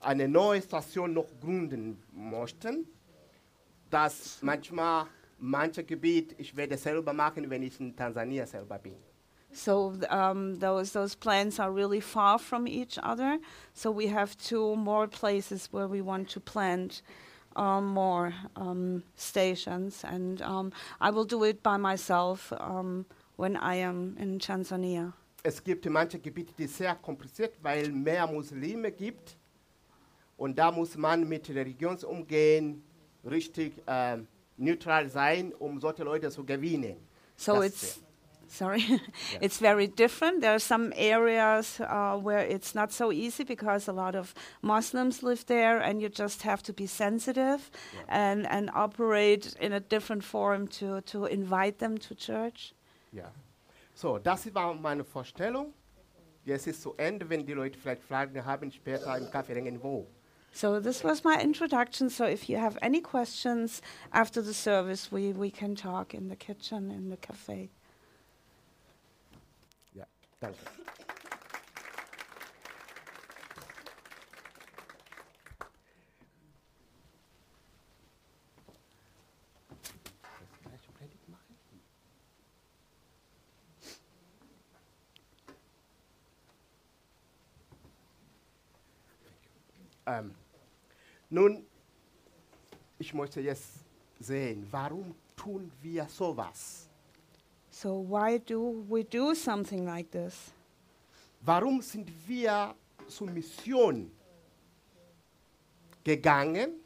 eine 0.00 0.26
neue 0.26 0.62
Station 0.62 1.12
noch 1.12 1.26
gründen 1.40 2.02
möchten. 2.10 2.86
Das 3.94 4.38
manchmal, 4.42 5.06
manche 5.38 5.84
Gebiet, 5.84 6.34
ich 6.36 6.56
werde 6.56 6.76
selber 6.76 7.12
machen, 7.12 7.48
wenn 7.48 7.62
ich 7.62 7.78
in 7.78 7.94
Tansania 7.94 8.44
selber 8.44 8.76
bin. 8.76 8.96
So 9.52 9.92
um, 10.10 10.58
those 10.58 10.92
those 10.92 11.16
plans 11.16 11.60
are 11.60 11.72
really 11.72 12.00
far 12.00 12.40
from 12.40 12.66
each 12.66 12.98
other. 12.98 13.38
So 13.72 13.92
we 13.92 14.08
have 14.08 14.36
two 14.36 14.74
more 14.74 15.06
places 15.06 15.72
where 15.72 15.88
we 15.88 16.04
want 16.04 16.28
to 16.30 16.40
plant 16.40 17.04
um, 17.54 17.86
more 17.86 18.32
um, 18.56 19.04
stations, 19.14 20.02
and 20.02 20.42
I 21.00 21.12
will 21.12 21.24
do 21.24 21.44
it 21.44 21.62
by 21.62 21.76
myself 21.78 22.52
when 23.36 23.56
I 23.56 23.76
am 23.76 24.16
in 24.18 24.40
Tanzania. 24.40 25.12
Es 25.44 25.62
gibt 25.62 25.88
manche 25.88 26.18
Gebiete, 26.18 26.52
die 26.58 26.66
sehr 26.66 26.96
kompliziert, 26.96 27.52
weil 27.62 27.92
mehr 27.92 28.26
Muslime 28.26 28.90
gibt. 28.90 29.36
Und 30.36 30.58
da 30.58 30.72
muss 30.72 30.96
man 30.96 31.28
mit 31.28 31.48
Religions 31.48 32.02
umgehen, 32.02 32.82
richtig 33.24 33.72
ähm, 33.86 34.26
neutral 34.56 35.08
sein, 35.08 35.52
um 35.58 35.80
solche 35.80 36.04
Leute 36.04 36.30
zu 36.30 36.44
gewinnen. 36.44 36.96
So 37.36 37.54
Das 37.54 37.66
it's 37.66 38.00
sorry, 38.48 39.00
it's 39.40 39.58
very 39.58 39.88
different. 39.88 40.40
There 40.40 40.52
are 40.52 40.60
some 40.60 40.92
areas 40.96 41.80
uh, 41.80 42.16
where 42.16 42.46
it's 42.46 42.74
not 42.74 42.92
so 42.92 43.10
easy 43.10 43.44
because 43.44 43.88
a 43.88 43.92
lot 43.92 44.14
of 44.14 44.34
Muslims 44.62 45.22
live 45.22 45.44
there, 45.46 45.80
and 45.80 46.00
you 46.00 46.08
just 46.08 46.42
have 46.42 46.62
to 46.62 46.72
be 46.72 46.86
sensitive 46.86 47.70
and 48.08 48.46
and 48.46 48.70
operate 48.74 49.56
in 49.60 49.72
a 49.72 49.80
different 49.80 50.24
form 50.24 50.68
to 50.68 51.00
to 51.02 51.26
invite 51.26 51.78
them 51.78 51.98
to 51.98 52.14
church. 52.14 52.74
Ja. 53.12 53.30
So, 53.94 54.18
das 54.18 54.52
war 54.52 54.74
meine 54.74 55.04
Vorstellung. 55.04 55.72
Jetzt 56.44 56.66
ist 56.66 56.82
zu 56.82 56.94
Ende, 56.96 57.28
wenn 57.30 57.46
die 57.46 57.54
Leute 57.54 57.78
vielleicht 57.78 58.02
Fragen 58.02 58.44
haben, 58.44 58.70
später 58.70 59.16
im 59.16 59.26
Café 59.26 59.54
irgendwo. 59.54 60.06
So 60.54 60.78
this 60.78 61.02
was 61.02 61.24
my 61.24 61.40
introduction. 61.40 62.08
So 62.08 62.26
if 62.26 62.48
you 62.48 62.58
have 62.58 62.78
any 62.80 63.00
questions 63.00 63.82
after 64.12 64.40
the 64.40 64.54
service, 64.54 65.10
we 65.10 65.32
we 65.32 65.50
can 65.50 65.74
talk 65.74 66.14
in 66.14 66.28
the 66.28 66.36
kitchen 66.36 66.92
in 66.92 67.10
the 67.10 67.16
cafe. 67.16 67.70
Ja, 69.94 70.04
danke. 70.40 70.58
Ähm, 90.06 90.34
nun, 91.34 91.66
ich 92.98 93.12
möchte 93.12 93.40
jetzt 93.40 93.84
sehen, 94.20 94.66
warum 94.70 95.14
tun 95.36 95.70
wir 95.82 96.06
sowas? 96.08 96.88
So 97.70 98.06
why 98.08 98.38
do 98.38 98.84
we 98.88 99.02
do 99.02 99.34
something 99.34 99.84
like 99.84 100.10
this? 100.12 100.52
Warum 101.40 101.82
sind 101.82 102.08
wir 102.26 102.74
zur 103.08 103.30
Mission 103.30 104.10
gegangen 106.04 106.80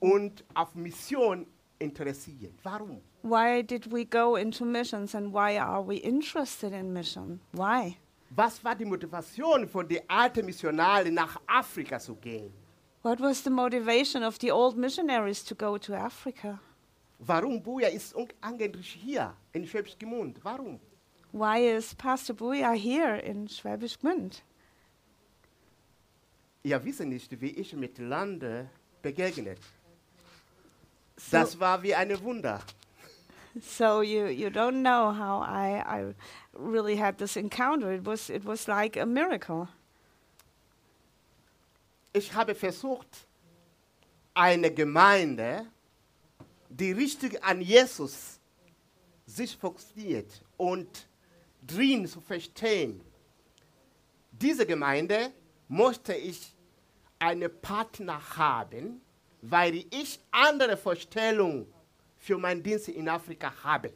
und 0.00 0.44
auf 0.52 0.74
Mission 0.74 1.46
interessiert? 1.78 2.54
Warum? 2.64 3.00
Why 3.22 3.62
did 3.62 3.86
we 3.92 4.04
go 4.04 4.34
into 4.34 4.64
missions 4.64 5.14
and 5.14 5.32
why 5.32 5.56
are 5.58 5.80
we 5.80 5.98
interested 5.98 6.72
in 6.72 6.92
mission? 6.92 7.40
Why? 7.52 7.96
Was 8.30 8.62
war 8.64 8.74
die 8.74 8.84
Motivation 8.84 9.68
von 9.68 9.86
den 9.86 10.00
alten 10.08 10.44
Missionaren 10.44 11.14
nach 11.14 11.40
Afrika 11.46 12.00
zu 12.00 12.16
gehen? 12.16 12.61
What 13.02 13.18
was 13.20 13.42
the 13.42 13.50
motivation 13.50 14.22
of 14.22 14.38
the 14.38 14.50
old 14.52 14.76
missionaries 14.76 15.42
to 15.44 15.54
go 15.54 15.76
to 15.76 15.94
Africa? 15.94 16.60
Warum 17.18 17.60
Buja 17.60 17.88
ist 17.88 18.14
eigentlich 18.40 18.98
hier 19.04 19.34
in 19.52 19.66
Schwäbisch 19.66 19.96
Gmünd? 19.98 20.36
Warum? 20.44 20.78
Why 21.32 21.58
is 21.58 21.94
Pastor 21.94 22.34
Booyah 22.34 22.76
here 22.76 23.16
in 23.16 23.48
Schwäbisch 23.48 23.98
Gmünd? 23.98 24.42
Ihr 26.64 26.84
wisst 26.84 27.00
nicht, 27.00 27.40
wie 27.40 27.50
ich 27.50 27.72
mit 27.74 27.98
Lande 27.98 28.68
begegnet. 29.02 29.58
So, 31.16 31.38
Das 31.38 31.58
war 31.58 31.82
wie 31.82 31.94
ein 31.94 32.10
Wunder. 32.22 32.60
so 33.60 34.00
you, 34.00 34.26
you 34.26 34.48
don't 34.48 34.82
know 34.82 35.10
how 35.12 35.40
I, 35.42 35.82
I 35.84 36.14
really 36.54 36.96
had 36.96 37.18
this 37.18 37.36
encounter. 37.36 37.92
It 37.92 38.04
was, 38.04 38.30
it 38.30 38.44
was 38.44 38.68
like 38.68 38.96
a 38.96 39.06
miracle. 39.06 39.68
Ich 42.12 42.32
habe 42.34 42.54
versucht, 42.54 43.08
eine 44.34 44.70
Gemeinde, 44.72 45.66
die 46.68 46.92
richtig 46.92 47.42
an 47.42 47.60
Jesus 47.60 48.38
sich 49.26 49.56
fokussiert 49.56 50.42
und 50.56 51.06
drin 51.66 52.06
zu 52.06 52.20
verstehen. 52.20 53.00
Diese 54.30 54.66
Gemeinde 54.66 55.32
möchte 55.68 56.14
ich 56.14 56.52
einen 57.18 57.50
Partner 57.60 58.20
haben, 58.36 59.00
weil 59.40 59.84
ich 59.90 60.20
andere 60.30 60.76
Vorstellungen 60.76 61.66
für 62.18 62.38
meinen 62.38 62.62
Dienst 62.62 62.88
in 62.88 63.08
Afrika 63.08 63.52
habe. 63.62 63.92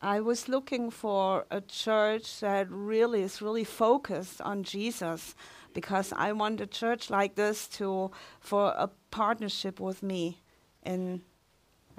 I 0.00 0.20
was 0.20 0.46
looking 0.46 0.92
for 0.92 1.44
a 1.50 1.60
church 1.60 2.38
that 2.40 2.68
really 2.70 3.22
is 3.22 3.42
really 3.42 3.64
focused 3.64 4.40
on 4.40 4.62
Jesus 4.62 5.34
because 5.74 6.12
I 6.12 6.32
want 6.32 6.60
a 6.60 6.66
church 6.66 7.10
like 7.10 7.34
this 7.34 7.68
to 7.78 8.10
for 8.40 8.72
a 8.76 8.88
partnership 9.10 9.80
with 9.80 10.02
me 10.02 10.38
in 10.84 11.22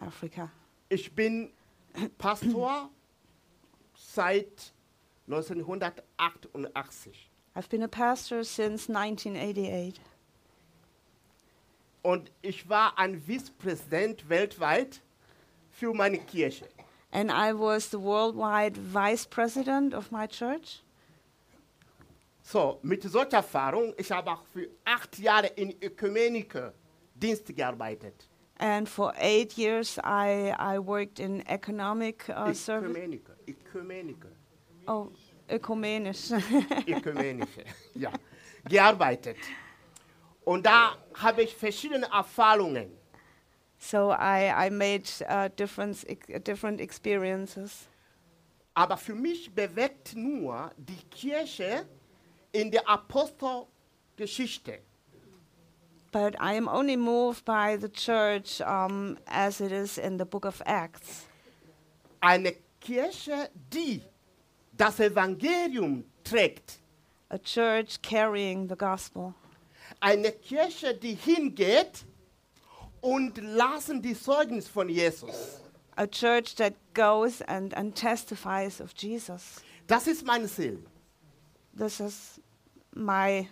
Africa. 0.01 0.51
Ich 0.89 1.13
bin 1.13 1.49
Pastor 2.17 2.89
seit 3.95 4.71
1988 5.27 7.29
I've 7.55 7.69
been 7.69 7.83
a 7.83 7.87
pastor 7.87 8.43
since 8.43 8.87
1988 8.89 9.99
und 12.03 12.31
ich 12.41 12.69
war 12.69 12.97
ein 12.97 13.21
Vizepräsident 13.27 14.29
weltweit 14.29 15.01
für 15.71 15.93
meine 15.93 16.19
Kirche. 16.19 16.65
and 17.11 17.31
I 17.31 17.53
was 17.53 17.89
the 17.89 17.99
worldwide 17.99 18.77
vice 18.77 19.25
president 19.25 19.93
of 19.93 20.11
my 20.11 20.27
church. 20.27 20.81
So, 22.51 22.79
mit 22.81 23.03
solcher 23.03 23.37
Erfahrung, 23.37 23.93
ich 23.95 24.11
habe 24.11 24.31
auch 24.31 24.43
für 24.51 24.67
acht 24.83 25.19
Jahre 25.19 25.47
in 25.55 25.75
Ökumenike 25.83 26.73
Dienst 27.13 27.55
gearbeitet. 27.55 28.27
And 28.57 28.89
for 28.89 29.13
eight 29.19 29.55
years, 29.55 29.99
I, 29.99 30.51
I 30.57 30.79
worked 30.79 31.19
in 31.19 31.47
economic 31.47 32.27
uh, 32.27 32.51
service. 32.53 32.89
Ökumenike, 32.89 33.35
Ökumenike, 33.47 34.27
Oh, 34.87 35.09
ökumenisch. 35.47 36.31
Ökumenische, 36.87 37.65
ja, 37.93 38.11
gearbeitet. 38.67 39.37
Und 40.43 40.65
da 40.65 40.97
habe 41.13 41.43
ich 41.43 41.55
verschiedene 41.55 42.07
Erfahrungen. 42.11 42.89
so 43.77 44.09
I, 44.09 44.49
I 44.49 44.71
made 44.71 45.03
uh, 45.29 45.49
different, 45.49 46.03
different 46.47 46.81
experiences. 46.81 47.87
Aber 48.73 48.97
für 48.97 49.13
mich 49.13 49.53
bewegt 49.53 50.15
nur 50.15 50.71
die 50.77 51.03
Kirche 51.11 51.85
in 52.51 52.71
der 52.71 52.87
Apostelgeschichte. 52.87 54.79
But 56.11 56.35
I 56.39 56.55
am 56.55 56.67
only 56.67 56.95
moved 56.95 57.45
by 57.45 57.77
the 57.77 57.89
church 57.89 58.61
um, 58.61 59.17
as 59.27 59.61
it 59.61 59.71
is 59.71 59.97
in 59.97 60.17
the 60.17 60.25
book 60.25 60.45
of 60.45 60.61
Acts. 60.65 61.27
Eine 62.19 62.53
Kirche, 62.81 63.49
die 63.71 64.01
das 64.75 64.99
Evangelium 64.99 66.03
trägt. 66.23 66.79
A 67.29 67.37
church 67.37 68.01
carrying 68.01 68.67
the 68.67 68.75
gospel. 68.75 69.35
Eine 69.99 70.31
Kirche, 70.31 70.95
die 70.95 71.13
hingeht 71.13 72.05
und 73.01 73.37
lassen 73.37 74.01
die 74.01 74.15
Zeugnis 74.15 74.67
von 74.67 74.89
Jesus. 74.89 75.61
A 75.95 76.07
church 76.07 76.55
that 76.55 76.73
goes 76.95 77.41
and, 77.43 77.73
and 77.75 77.93
testifies 77.95 78.81
of 78.81 78.93
Jesus. 78.95 79.61
Das 79.85 80.07
ist 80.07 80.25
mein 80.25 80.47
Ziel. 80.47 80.83
This 81.79 82.01
is 82.01 82.39
my, 82.93 83.47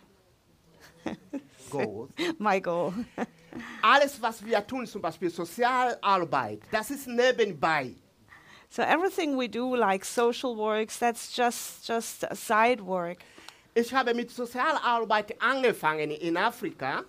Goal. 1.69 2.09
my 2.37 2.59
goal. 2.59 2.93
Alles, 3.81 4.21
was 4.21 4.43
wir 4.43 4.59
tun, 4.67 4.85
zum 4.85 5.01
Beispiel 5.01 5.29
Sozialarbeit, 5.29 6.59
das 6.69 6.91
ist 6.91 7.07
nebenbei. 7.07 7.95
so 8.69 8.83
everything 8.83 9.37
we 9.37 9.47
do, 9.47 9.73
like 9.77 10.03
social 10.03 10.57
works, 10.57 10.99
that's 10.99 11.31
just, 11.33 11.87
just 11.87 12.25
a 12.25 12.35
side 12.35 12.81
work. 12.81 13.19
Ich 13.73 13.93
habe 13.93 14.13
mit 14.13 14.29
Sozialarbeit 14.29 15.41
angefangen 15.41 16.11
in 16.11 16.35
Afrika. 16.35 17.05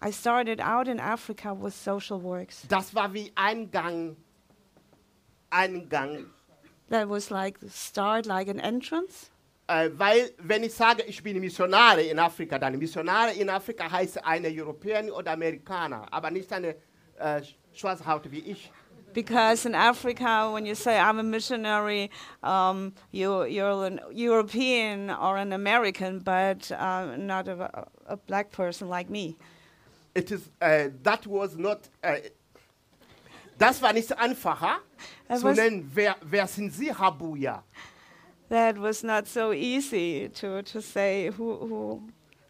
I 0.00 0.12
started 0.12 0.60
out 0.60 0.86
in 0.86 1.00
Africa 1.00 1.52
with 1.52 1.74
social 1.74 2.20
works. 2.22 2.62
Das 2.68 2.94
war 2.94 3.12
wie 3.12 3.32
Eingang, 3.34 4.14
Eingang 5.50 6.26
That 6.88 7.08
was 7.08 7.30
like 7.32 7.58
the 7.58 7.68
start, 7.68 8.26
like 8.26 8.46
an 8.48 8.60
entrance. 8.60 9.31
Äh, 9.72 9.90
weil, 9.98 10.32
wenn 10.38 10.62
ich 10.64 10.74
sage, 10.74 11.02
ich 11.04 11.22
bin 11.22 11.40
Missionare 11.40 12.02
in 12.02 12.18
Afrika, 12.18 12.58
dann 12.58 12.78
Missionare 12.78 13.32
in 13.32 13.48
Afrika 13.48 13.90
heißt 13.90 14.22
eine 14.24 14.48
Europäerin 14.48 15.10
oder 15.10 15.32
Amerikaner, 15.32 16.06
aber 16.10 16.30
nicht 16.30 16.52
eine 16.52 16.76
äh, 17.18 17.40
schwarze 17.72 18.04
Haut 18.04 18.30
wie 18.30 18.40
ich. 18.40 18.70
Because 19.14 19.66
in 19.66 19.74
Africa, 19.74 20.52
when 20.52 20.66
you 20.66 20.74
say 20.74 20.98
I'm 20.98 21.18
a 21.18 21.22
missionary, 21.22 22.10
um, 22.42 22.92
you, 23.12 23.44
you're 23.44 23.86
an 23.86 24.00
European 24.10 25.10
or 25.10 25.36
an 25.36 25.52
American, 25.52 26.20
but 26.20 26.70
uh, 26.72 27.16
not 27.16 27.48
a, 27.48 27.86
a 28.06 28.16
black 28.16 28.50
person 28.50 28.88
like 28.88 29.10
me. 29.10 29.36
It 30.14 30.30
is, 30.30 30.50
äh, 30.60 30.90
that 31.02 31.26
was 31.26 31.56
not, 31.56 31.88
äh, 32.02 32.30
das 33.58 33.80
war 33.80 33.92
nicht 33.92 34.12
einfacher 34.18 34.80
zu 35.34 35.52
nennen, 35.52 35.90
wer, 35.94 36.16
wer 36.22 36.46
sind 36.46 36.72
Sie, 36.72 36.92
Habuya? 36.92 37.62
That 38.52 38.76
was 38.78 39.02
not 39.02 39.26
so 39.26 39.54
easy 39.54 40.28
to, 40.28 40.60
to 40.62 40.82
say, 40.82 41.30
who, 41.30 41.56
who, 41.56 42.02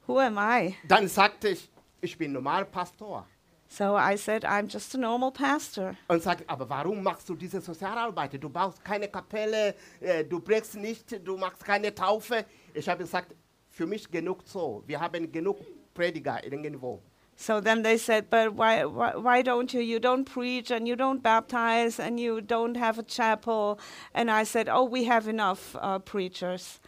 who 0.09 0.19
am 0.19 0.37
I? 0.37 0.75
Dann 0.89 1.07
sagte 1.07 1.51
ich, 1.51 1.71
ich 2.01 2.19
bin 2.19 2.33
normal 2.33 2.65
Pastor. 2.65 3.25
So 3.69 3.95
I 3.95 4.17
said, 4.17 4.45
I'm 4.45 4.67
just 4.67 4.93
a 4.97 4.99
normal 4.99 5.31
pastor. 5.31 5.97
Und 6.09 6.21
sagte, 6.21 6.45
aber 6.49 6.69
warum 6.69 7.05
machst 7.05 7.29
du 7.29 7.37
diese 7.37 7.61
Sozialarbeit? 7.61 8.43
Du 8.43 8.51
baust 8.51 8.85
keine 8.85 9.07
Kapelle, 9.09 9.77
äh, 10.01 10.25
du 10.25 10.41
prägst 10.41 10.75
nicht, 10.75 11.25
du 11.25 11.37
machst 11.37 11.65
keine 11.65 11.95
Taufe. 11.95 12.47
Ich 12.75 12.89
habe 12.89 13.05
gesagt, 13.05 13.33
für 13.71 13.87
mich 13.87 14.11
genug 14.11 14.41
so. 14.45 14.83
Wir 14.85 14.99
haben 14.99 15.31
genug 15.31 15.61
Prediger 15.95 16.43
irgendwo. 16.45 17.01
So 17.37 17.61
then 17.61 17.83
they 17.83 17.99
said, 17.99 18.31
but 18.31 18.55
why, 18.55 18.85
why, 18.85 19.17
why 19.17 19.43
don't 19.43 19.73
you? 19.75 19.81
You 19.81 19.99
don't 19.99 20.25
preach 20.25 20.71
and 20.71 20.87
you 20.87 20.95
don't 20.97 21.23
baptize 21.23 21.99
and 21.99 22.21
you 22.21 22.41
don't 22.41 22.77
have 22.77 22.99
a 22.99 23.03
chapel. 23.03 23.81
And 24.15 24.31
I 24.31 24.45
said, 24.45 24.69
oh, 24.69 24.85
we 24.85 25.05
have 25.05 25.29
enough 25.29 25.77
uh, 25.81 25.99
preachers. 25.99 26.81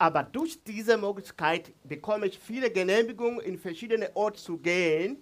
Aber 0.00 0.22
durch 0.22 0.62
diese 0.64 0.96
Möglichkeit 0.96 1.72
bekomme 1.84 2.26
ich 2.26 2.38
viele 2.38 2.70
Genehmigungen, 2.70 3.40
in 3.40 3.58
verschiedene 3.58 4.14
Orte 4.14 4.40
zu 4.40 4.58
gehen. 4.58 5.16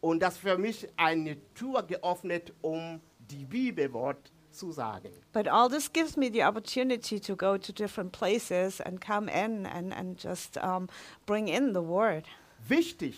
Und 0.00 0.20
das 0.20 0.38
für 0.38 0.56
mich 0.58 0.88
eine 0.96 1.36
Tür 1.54 1.82
geöffnet, 1.82 2.52
um 2.62 3.00
die 3.18 3.44
Bibelwort 3.44 4.32
zu 4.50 4.72
sagen. 4.72 5.10
But 5.32 5.48
all 5.48 5.68
this 5.68 5.92
gives 5.92 6.16
me 6.16 6.30
the 6.30 6.42
opportunity 6.44 7.20
to 7.20 7.36
go 7.36 7.56
to 7.56 7.72
different 7.72 8.12
places 8.12 8.80
and 8.80 9.00
come 9.00 9.28
in 9.28 9.66
and, 9.66 9.92
and 9.92 10.16
just 10.16 10.56
um, 10.58 10.88
bring 11.26 11.48
in 11.48 11.74
the 11.74 11.82
word. 11.82 12.24
Wichtig 12.68 13.14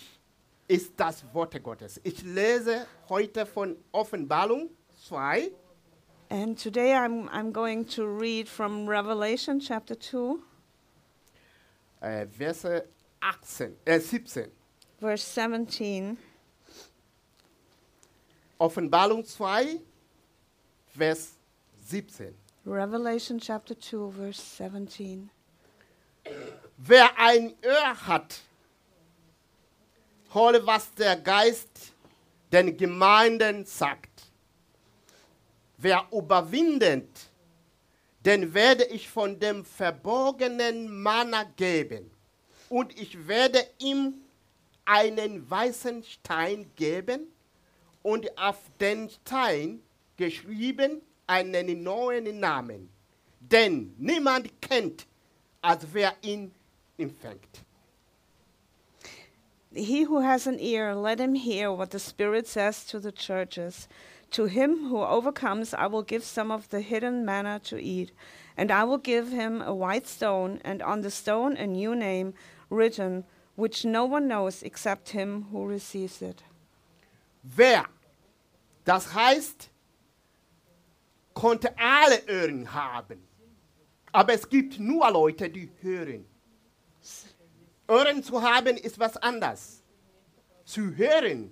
ist 0.71 0.93
das 0.95 1.25
Wort 1.33 1.61
Gottes. 1.61 1.99
Ich 2.01 2.23
lese 2.23 2.87
heute 3.09 3.45
von 3.45 3.75
Offenbarung 3.91 4.69
2, 5.05 5.51
And 6.29 6.57
today 6.57 6.93
I'm, 6.93 7.27
I'm 7.29 7.51
going 7.51 7.85
to 7.87 8.05
read 8.05 8.47
from 8.47 8.87
Revelation 8.87 9.59
chapter 9.59 9.99
2, 9.99 10.37
äh, 11.99 12.25
Verse 12.25 12.85
18, 13.19 13.75
äh, 13.83 13.99
17. 13.99 14.49
verse 14.97 15.25
17. 15.25 16.17
Offenbarung 18.57 19.25
2, 19.25 19.77
Vers 20.95 21.33
17. 21.83 22.33
Revelation 22.65 23.37
chapter 23.39 23.77
2, 23.77 24.11
verse 24.11 24.41
17. 24.41 25.29
Wer 26.77 27.09
ein 27.17 27.55
Ohr 27.61 28.07
hat, 28.07 28.41
höre, 30.33 30.65
was 30.65 30.93
der 30.93 31.15
Geist 31.17 31.93
den 32.51 32.75
Gemeinden 32.77 33.65
sagt. 33.65 34.09
Wer 35.77 36.05
überwindet, 36.11 37.09
den 38.25 38.53
werde 38.53 38.85
ich 38.85 39.09
von 39.09 39.39
dem 39.39 39.65
verborgenen 39.65 41.01
Manna 41.01 41.43
geben. 41.55 42.11
Und 42.69 42.97
ich 42.99 43.27
werde 43.27 43.65
ihm 43.79 44.13
einen 44.85 45.49
weißen 45.49 46.03
Stein 46.03 46.69
geben 46.75 47.27
und 48.03 48.37
auf 48.37 48.57
den 48.79 49.09
Stein 49.09 49.81
geschrieben 50.17 51.01
einen 51.27 51.83
neuen 51.83 52.39
Namen. 52.39 52.89
Denn 53.39 53.95
niemand 53.97 54.61
kennt, 54.61 55.07
als 55.61 55.85
wer 55.91 56.13
ihn 56.21 56.53
empfängt. 56.97 57.63
He 59.73 60.03
who 60.03 60.19
has 60.19 60.47
an 60.47 60.59
ear, 60.59 60.93
let 60.93 61.19
him 61.19 61.35
hear 61.35 61.71
what 61.71 61.91
the 61.91 61.99
Spirit 61.99 62.47
says 62.47 62.85
to 62.85 62.99
the 62.99 63.11
churches. 63.11 63.87
To 64.31 64.45
him 64.45 64.89
who 64.89 65.01
overcomes, 65.01 65.73
I 65.73 65.87
will 65.87 66.03
give 66.03 66.23
some 66.23 66.51
of 66.51 66.69
the 66.69 66.81
hidden 66.81 67.25
manna 67.25 67.59
to 67.65 67.81
eat. 67.81 68.11
And 68.57 68.71
I 68.71 68.83
will 68.83 68.97
give 68.97 69.29
him 69.29 69.61
a 69.61 69.73
white 69.73 70.07
stone, 70.07 70.59
and 70.63 70.81
on 70.81 71.01
the 71.01 71.11
stone 71.11 71.55
a 71.57 71.65
new 71.65 71.95
name 71.95 72.33
written, 72.69 73.23
which 73.55 73.85
no 73.85 74.05
one 74.05 74.27
knows 74.27 74.63
except 74.63 75.09
him 75.09 75.47
who 75.51 75.65
receives 75.65 76.21
it. 76.21 76.43
Wer, 77.43 77.85
das 78.85 79.13
heißt, 79.13 79.69
konnte 81.33 81.73
alle 81.77 82.21
Ohren 82.29 82.73
haben. 82.73 83.19
Aber 84.13 84.33
es 84.33 84.47
gibt 84.47 84.79
nur 84.79 85.09
Leute, 85.11 85.49
die 85.49 85.69
hören. 85.81 86.25
Ohren 87.91 88.23
zu 88.23 88.41
haben 88.41 88.77
ist 88.77 88.97
was 88.99 89.17
anderes. 89.17 89.83
Zu 90.65 90.95
hören 90.95 91.51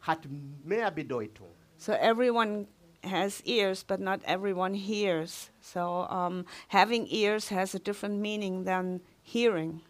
hat 0.00 0.20
mehr 0.64 0.90
Bedeutung. 0.92 1.48
So 1.76 1.92
everyone 1.92 2.68
has 3.02 3.40
ears, 3.44 3.82
but 3.84 4.00
not 4.00 4.20
everyone 4.24 4.74
hears. 4.74 5.50
So 5.60 6.06
um, 6.08 6.44
having 6.68 7.06
ears 7.08 7.48
has 7.50 7.74
a 7.74 7.78
different 7.78 8.20
meaning 8.20 8.64
than 8.64 9.00
hearing. 9.22 9.82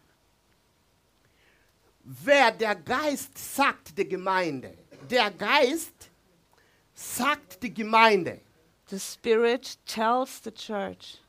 Wer 2.03 2.51
der 2.51 2.75
Geist 2.75 3.37
sagt 3.37 3.97
der 3.97 4.05
Gemeinde, 4.05 4.73
der 5.09 5.29
Geist 5.31 6.09
sagt 6.93 7.61
die 7.61 7.73
Gemeinde, 7.73 8.39
The 8.89 8.99
Spirit 8.99 9.77
tells 9.85 10.39
the 10.43 10.51
church. 10.51 11.19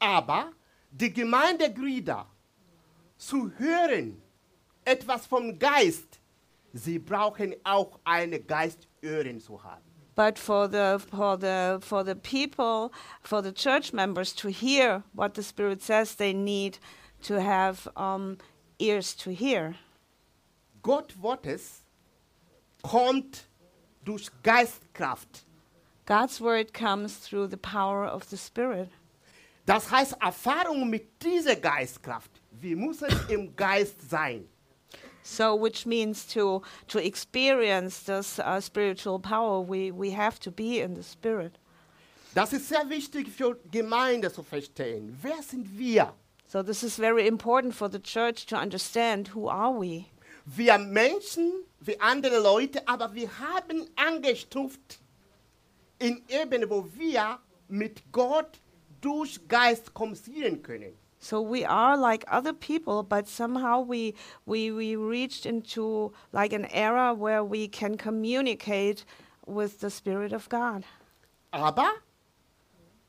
aber 0.00 0.52
die 0.90 1.12
Gemeindeglieder 1.12 2.26
zu 3.26 3.50
hören 3.58 4.22
etwas 4.84 5.26
vom 5.26 5.58
Geist, 5.58 6.20
sie 6.72 6.98
brauchen 6.98 7.54
auch 7.64 7.98
eine 8.04 8.38
Geistöhren 8.38 9.40
zu 9.40 9.62
haben. 9.62 9.82
But 10.14 10.38
for 10.38 10.68
the 10.68 10.98
for 10.98 11.38
the 11.38 11.78
for 11.80 12.04
the 12.04 12.14
people, 12.14 12.90
for 13.22 13.42
the 13.42 13.52
church 13.52 13.92
members 13.92 14.34
to 14.36 14.48
hear 14.48 15.02
what 15.12 15.34
the 15.34 15.42
Spirit 15.42 15.82
says, 15.82 16.16
they 16.16 16.32
need 16.32 16.78
to 17.22 17.38
have 17.38 17.86
um, 17.96 18.38
ears 18.78 19.14
to 19.16 19.30
hear. 19.30 19.74
Gott 20.82 21.12
Wortes 21.20 21.82
kommt 22.82 23.48
durch 24.04 24.30
Geistkraft. 24.42 25.44
God's 26.06 26.40
word 26.40 26.72
comes 26.72 27.18
through 27.18 27.48
the 27.50 27.58
power 27.58 28.06
of 28.06 28.24
the 28.30 28.38
Spirit. 28.38 28.88
Das 29.66 29.90
heißt, 29.90 30.16
Erfahrung 30.22 30.88
mit 30.88 31.20
dieser 31.22 31.56
Geistkraft. 31.56 32.35
Wir 32.60 32.76
müssen 32.76 33.08
im 33.28 33.54
Geist 33.54 34.10
sein. 34.10 34.48
So, 35.22 35.56
which 35.56 35.86
means 35.86 36.26
to 36.28 36.62
to 36.86 36.98
experience 36.98 38.04
this 38.04 38.38
uh, 38.38 38.60
spiritual 38.60 39.18
power, 39.18 39.60
we 39.60 39.90
we 39.90 40.10
have 40.10 40.38
to 40.40 40.50
be 40.50 40.80
in 40.80 40.94
the 40.94 41.02
Spirit. 41.02 41.58
Das 42.34 42.52
ist 42.52 42.68
sehr 42.68 42.88
wichtig 42.88 43.28
für 43.28 43.58
Gemeinde 43.70 44.32
zu 44.32 44.42
verstehen. 44.42 45.18
Wer 45.22 45.42
sind 45.42 45.66
wir? 45.76 46.12
So, 46.46 46.62
this 46.62 46.82
is 46.82 46.96
very 46.96 47.26
important 47.26 47.74
for 47.74 47.88
the 47.90 47.98
church 47.98 48.46
to 48.46 48.56
understand 48.56 49.34
who 49.34 49.48
are 49.48 49.72
we. 49.72 50.04
Wir 50.44 50.78
Menschen 50.78 51.64
wie 51.80 51.98
andere 52.00 52.38
Leute, 52.38 52.86
aber 52.86 53.12
wir 53.14 53.28
haben 53.40 53.84
angestuft 53.96 55.00
in 55.98 56.22
Ebene, 56.28 56.70
wo 56.70 56.86
wir 56.94 57.40
mit 57.68 58.12
Gott 58.12 58.60
durch 59.00 59.40
Geist 59.48 59.92
kommunizieren 59.92 60.62
können. 60.62 60.92
So 61.18 61.40
we 61.40 61.64
are 61.64 61.96
like 61.96 62.24
other 62.28 62.52
people, 62.52 63.02
but 63.02 63.28
somehow 63.28 63.80
we 63.80 64.14
we 64.44 64.70
we 64.70 64.96
reached 64.96 65.46
into 65.46 66.12
like 66.32 66.52
an 66.52 66.66
era 66.66 67.14
where 67.14 67.42
we 67.42 67.68
can 67.68 67.96
communicate 67.96 69.04
with 69.46 69.80
the 69.80 69.90
Spirit 69.90 70.32
of 70.32 70.48
God. 70.48 70.84
Aber 71.52 71.88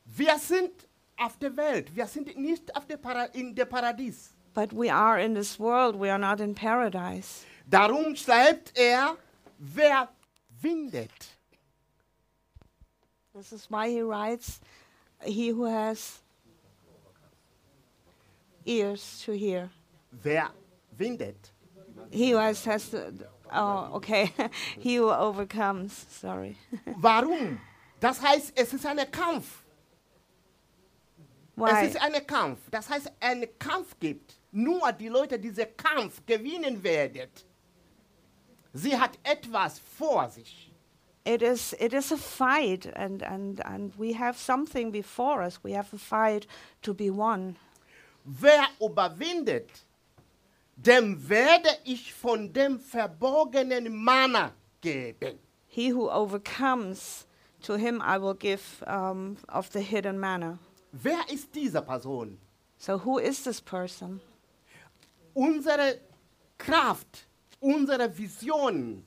wir 0.06 0.38
sind 0.40 0.72
auf 1.18 1.38
der 1.40 1.56
Welt, 1.58 1.96
wir 1.96 2.08
sind 2.08 2.38
nicht 2.38 2.76
auf 2.76 2.88
der 2.88 2.98
Para 2.98 3.26
in 3.34 3.54
der 3.56 3.66
Paradies. 3.66 4.34
But 4.54 4.74
we 4.74 4.90
are 4.90 5.20
in 5.20 5.36
this 5.36 5.60
world, 5.60 5.96
we 5.96 6.10
are 6.10 6.18
not 6.18 6.40
in 6.40 6.56
paradise. 6.56 7.46
Darum 7.70 8.16
schreibt 8.16 8.76
er, 8.76 9.18
wer 9.60 10.08
windet. 10.62 11.38
This 13.36 13.52
is 13.52 13.70
why 13.70 13.90
he 13.90 14.02
writes, 14.02 14.60
He 15.24 15.50
who 15.50 15.66
has 15.66 16.22
ears 18.68 19.22
to 19.26 19.32
hear. 19.32 19.70
Wer 20.24 20.50
windet. 20.98 21.52
He 22.12 22.34
was 22.34 22.64
has, 22.66 22.96
oh, 23.52 23.90
okay. 23.96 24.32
he 24.80 24.96
who 24.96 25.10
overcomes, 25.10 26.06
sorry. 26.10 26.58
Warum? 26.98 27.60
Das 28.00 28.20
heißt, 28.20 28.54
es 28.56 28.74
ist 28.74 28.86
ein 28.86 29.12
Kampf. 29.12 29.64
Why? 31.56 31.72
Es 31.72 31.96
ist 31.96 32.02
ein 32.02 32.26
Kampf. 32.28 32.60
Das 32.70 32.88
heißt, 32.88 33.12
ein 33.20 33.48
Kampf 33.58 33.96
gibt. 34.00 34.36
Nur 34.52 34.92
die 34.92 35.10
Leute, 35.10 35.40
die 35.40 35.50
diesen 35.50 35.76
Kampf 35.76 36.24
gewinnen 36.26 36.84
werden. 36.84 37.30
Sie 38.74 38.96
hat 38.96 39.18
etwas 39.24 39.80
vor 39.80 40.30
sich. 40.30 40.72
It 41.26 41.42
is 41.42 41.74
it 41.74 41.94
is 41.94 42.12
a 42.12 42.18
fight 42.18 42.86
and, 42.96 43.22
and, 43.22 43.60
and 43.66 43.94
we 43.98 44.14
have 44.14 44.38
something 44.38 44.92
before 44.92 45.42
us. 45.42 45.60
We 45.62 45.74
have 45.74 45.94
a 45.94 45.98
fight 45.98 46.48
to 46.84 46.94
be 46.94 47.10
won. 47.10 47.58
Wer 48.30 48.68
überwindet, 48.82 49.70
dem 50.76 51.30
werde 51.30 51.70
ich 51.86 52.14
von 52.14 52.52
dem 52.52 52.78
verborgenen 52.78 53.96
Manna 53.96 54.52
geben. 54.82 55.40
He 55.66 55.94
who 55.94 56.10
overcomes, 56.10 57.26
to 57.62 57.78
him 57.78 58.02
I 58.02 58.18
will 58.18 58.34
give 58.34 58.84
um, 58.86 59.38
of 59.48 59.72
the 59.72 59.80
hidden 59.80 60.20
manna. 60.20 60.60
Wer 60.92 61.24
ist 61.32 61.56
diese 61.56 61.82
Person? 61.82 62.38
So 62.78 62.98
who 62.98 63.18
is 63.18 63.44
this 63.44 63.62
person? 63.62 64.20
Unsere 65.34 66.00
Kraft, 66.58 67.28
unsere 67.62 68.10
Vision 68.10 69.06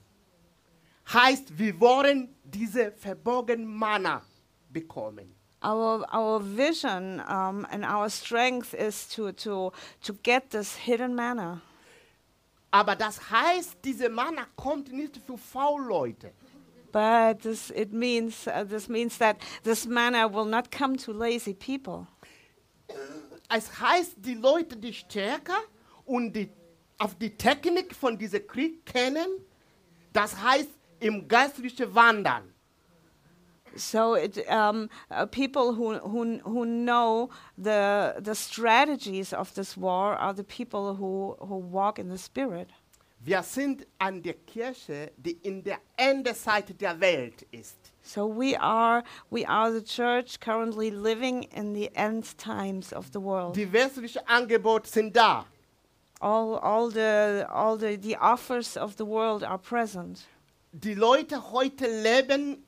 heißt, 1.13 1.57
wir 1.57 1.79
wollen 1.79 2.33
diese 2.43 2.91
verborgenen 2.91 3.67
Manna 3.67 4.23
bekommen. 4.69 5.35
Our 5.63 6.05
our 6.11 6.39
vision 6.39 7.21
um, 7.27 7.67
and 7.71 7.85
our 7.85 8.09
strength 8.09 8.73
is 8.73 9.07
to 9.09 9.31
to 9.31 9.71
to 10.03 10.13
get 10.23 10.49
this 10.49 10.75
hidden 10.75 11.15
manna. 11.15 11.61
Aber 12.71 12.95
das 12.95 13.19
heißt, 13.29 13.77
diese 13.83 14.09
Manna 14.09 14.47
kommt 14.55 14.91
nicht 14.91 15.17
für 15.17 15.37
Faulleute. 15.37 16.31
But 16.91 17.41
this 17.41 17.69
it 17.69 17.93
means 17.93 18.47
uh, 18.47 18.63
this 18.63 18.87
means 18.89 19.17
that 19.19 19.37
this 19.63 19.85
manna 19.85 20.27
will 20.27 20.45
not 20.45 20.71
come 20.71 20.97
to 20.97 21.11
lazy 21.11 21.53
people. 21.53 22.07
Es 23.49 23.79
heißt, 23.79 24.15
die 24.17 24.35
Leute, 24.35 24.77
die 24.77 24.93
stärker 24.93 25.59
und 26.05 26.33
die 26.33 26.49
auf 26.97 27.15
die 27.15 27.35
Technik 27.35 27.95
von 27.95 28.17
diesem 28.17 28.45
Krieg 28.47 28.85
kennen, 28.85 29.27
das 30.13 30.41
heißt 30.41 30.69
im 30.99 31.27
geistlichen 31.27 31.93
Wandern. 31.93 32.50
So 33.75 34.15
it, 34.15 34.49
um, 34.49 34.89
uh, 35.09 35.25
people 35.25 35.73
who, 35.73 35.97
who, 35.99 36.39
who 36.39 36.65
know 36.65 37.29
the, 37.57 38.15
the 38.19 38.35
strategies 38.35 39.33
of 39.33 39.53
this 39.55 39.77
war 39.77 40.15
are 40.15 40.33
the 40.33 40.43
people 40.43 40.95
who, 40.95 41.35
who 41.39 41.57
walk 41.57 41.99
in 41.99 42.09
the 42.09 42.17
spirit. 42.17 42.69
Wir 43.23 43.43
sind 43.43 43.85
an 43.99 44.23
der 44.23 44.33
Kirche, 44.33 45.11
die 45.15 45.37
in 45.43 45.63
der 45.63 45.77
Endezeit 45.95 46.81
der 46.81 46.99
Welt 46.99 47.45
ist. 47.51 47.77
So 48.01 48.25
we 48.25 48.55
are, 48.59 49.03
we 49.29 49.45
are 49.45 49.71
the 49.71 49.83
church 49.83 50.39
currently 50.39 50.89
living 50.89 51.43
in 51.55 51.73
the 51.73 51.95
end 51.95 52.35
times 52.39 52.91
of 52.91 53.11
the 53.13 53.19
world. 53.19 53.55
Die 53.55 53.71
westlichen 53.71 54.25
Angebote 54.25 54.87
sind 54.87 55.15
da. 55.15 55.45
All, 56.19 56.55
all, 56.57 56.89
the, 56.89 57.45
all 57.47 57.77
the, 57.77 57.95
the 57.95 58.15
offers 58.15 58.75
of 58.75 58.95
the 58.97 59.05
world 59.05 59.43
are 59.43 59.59
present. 59.59 60.21
Die 60.71 60.95
Leute 60.95 61.51
heute 61.51 61.85
leben 61.85 62.63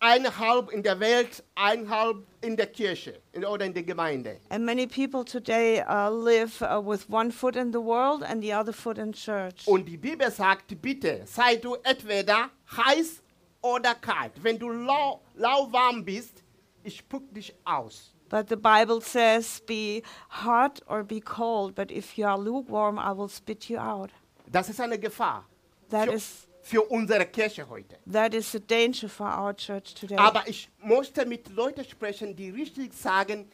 einhalb 0.00 0.70
in 0.70 0.82
der 0.82 0.98
Welt, 1.00 1.42
einhalb 1.54 2.24
in 2.40 2.56
der 2.56 2.66
Kirche 2.66 3.20
in, 3.32 3.44
oder 3.44 3.64
in 3.64 3.74
der 3.74 3.82
Gemeinde. 3.82 4.38
And 4.50 4.64
many 4.64 4.86
people 4.86 5.24
today 5.24 5.82
uh, 5.82 6.10
live 6.10 6.60
uh, 6.62 6.80
with 6.80 7.08
one 7.08 7.30
foot 7.30 7.56
in 7.56 7.72
the 7.72 7.80
world 7.80 8.22
and 8.22 8.42
the 8.42 8.52
other 8.52 8.72
foot 8.72 8.98
in 8.98 9.12
church. 9.12 9.66
Und 9.66 9.86
die 9.86 9.96
Bibel 9.96 10.30
sagt, 10.30 10.80
bitte, 10.80 11.22
sei 11.26 11.56
du 11.56 11.74
entweder 11.82 12.50
heiß 12.76 13.22
oder 13.62 13.94
kalt. 13.94 14.32
Wenn 14.42 14.58
du 14.58 14.70
lau, 14.70 15.20
lauwarm 15.34 16.04
bist, 16.04 16.42
ich 16.82 16.98
spuck 16.98 17.32
dich 17.32 17.54
aus. 17.64 18.14
But 18.28 18.48
the 18.48 18.56
Bible 18.56 19.00
says, 19.00 19.60
be 19.66 20.02
hot 20.28 20.80
or 20.88 21.04
be 21.04 21.20
cold, 21.20 21.74
but 21.74 21.90
if 21.90 22.18
you 22.18 22.26
are 22.26 22.38
lukewarm, 22.38 22.98
I 22.98 23.12
will 23.12 23.28
spit 23.28 23.68
you 23.68 23.78
out. 23.78 24.10
Das 24.50 24.68
ist 24.68 24.80
eine 24.80 24.98
Gefahr 24.98 25.46
That 25.90 26.08
für, 26.08 26.14
is, 26.14 26.48
für 26.64 26.82
unsere 26.90 27.26
Kirche 27.26 27.68
heute. 27.68 27.98
that 28.10 28.32
is 28.32 28.54
a 28.54 28.58
danger 28.58 29.08
for 29.08 29.26
our 29.26 29.54
church 29.54 29.94
today. 29.94 30.16
Aber 30.16 30.48
ich 30.48 30.70
möchte 30.82 31.26
mit 31.26 31.50
Leuten 31.50 31.84
sprechen, 31.84 32.34
die 32.34 32.48
richtig 32.48 32.94
sagen, 32.94 33.46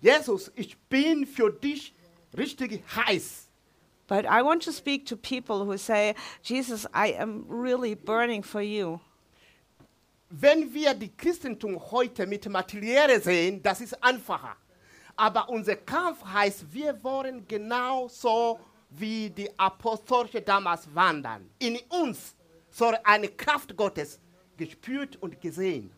Jesus, 0.00 0.50
ich 0.54 0.78
bin 0.88 1.26
für 1.26 1.50
dich 1.50 1.92
richtig 2.36 2.82
heiß. 2.94 3.48
But 4.06 4.24
I 4.26 4.42
want 4.42 4.62
to 4.64 4.72
speak 4.72 5.06
to 5.06 5.16
people 5.16 5.66
who 5.66 5.76
say, 5.76 6.14
Jesus, 6.42 6.86
I 6.94 7.14
am 7.18 7.44
really 7.48 7.94
burning 7.94 8.44
for 8.44 8.60
you. 8.60 9.00
Wenn 10.30 10.72
wir 10.72 10.94
die 10.94 11.10
Christentum 11.16 11.78
heute 11.90 12.26
mit 12.26 12.48
Materielle 12.48 13.20
sehen, 13.20 13.62
das 13.62 13.80
ist 13.80 14.02
einfacher. 14.02 14.56
Aber 15.16 15.48
unser 15.48 15.76
Kampf 15.76 16.24
heißt, 16.24 16.72
wir 16.72 17.02
wollen 17.02 17.46
genauso 17.46 18.60
wie 18.90 19.30
die 19.30 19.50
Apostolische 19.58 20.40
damals 20.40 20.92
wandern. 20.94 21.50
In 21.58 21.78
uns 21.88 22.34
soll 22.72 22.96
eine 23.04 23.28
Kraft 23.28 23.76
Gottes 23.76 24.18
gespürt 24.56 25.16
und 25.20 25.40
gesehen. 25.40 25.92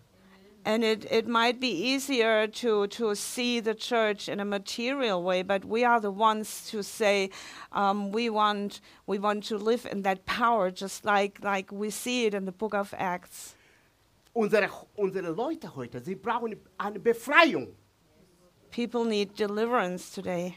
And 0.66 0.82
it, 0.82 1.04
it 1.10 1.28
might 1.28 1.60
be 1.60 1.68
easier 1.68 2.46
to, 2.46 2.86
to 2.86 3.14
see 3.14 3.60
the 3.60 3.74
church 3.74 4.30
in 4.30 4.40
a 4.40 4.46
material 4.46 5.22
way, 5.22 5.42
but 5.42 5.66
we 5.66 5.84
are 5.84 6.00
the 6.00 6.10
ones 6.10 6.70
to 6.70 6.82
say 6.82 7.28
um, 7.72 8.10
we, 8.12 8.30
want, 8.30 8.80
we 9.06 9.18
want 9.18 9.44
to 9.44 9.58
live 9.58 9.84
in 9.84 10.02
that 10.02 10.24
power, 10.24 10.70
just 10.70 11.04
like, 11.04 11.38
like 11.44 11.70
we 11.70 11.90
see 11.90 12.24
it 12.24 12.32
in 12.32 12.46
the 12.46 12.52
book 12.52 12.74
of 12.74 12.94
Acts. 12.96 13.54
Unsere, 14.34 14.70
unsere 14.96 15.32
Leute 15.32 15.68
heute, 15.76 16.00
sie 16.00 16.14
brauchen 16.14 16.56
eine 16.78 16.98
Befreiung. 16.98 17.68
People 18.70 19.04
need 19.04 19.36
deliverance 19.36 20.10
today. 20.10 20.56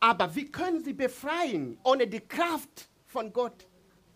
Aber 0.00 0.34
wie 0.34 0.46
können 0.46 0.82
sie 0.82 0.94
befreien 0.94 1.76
ohne 1.84 2.06
die 2.06 2.20
Kraft 2.20 2.88
von 3.06 3.30
Gott? 3.32 3.66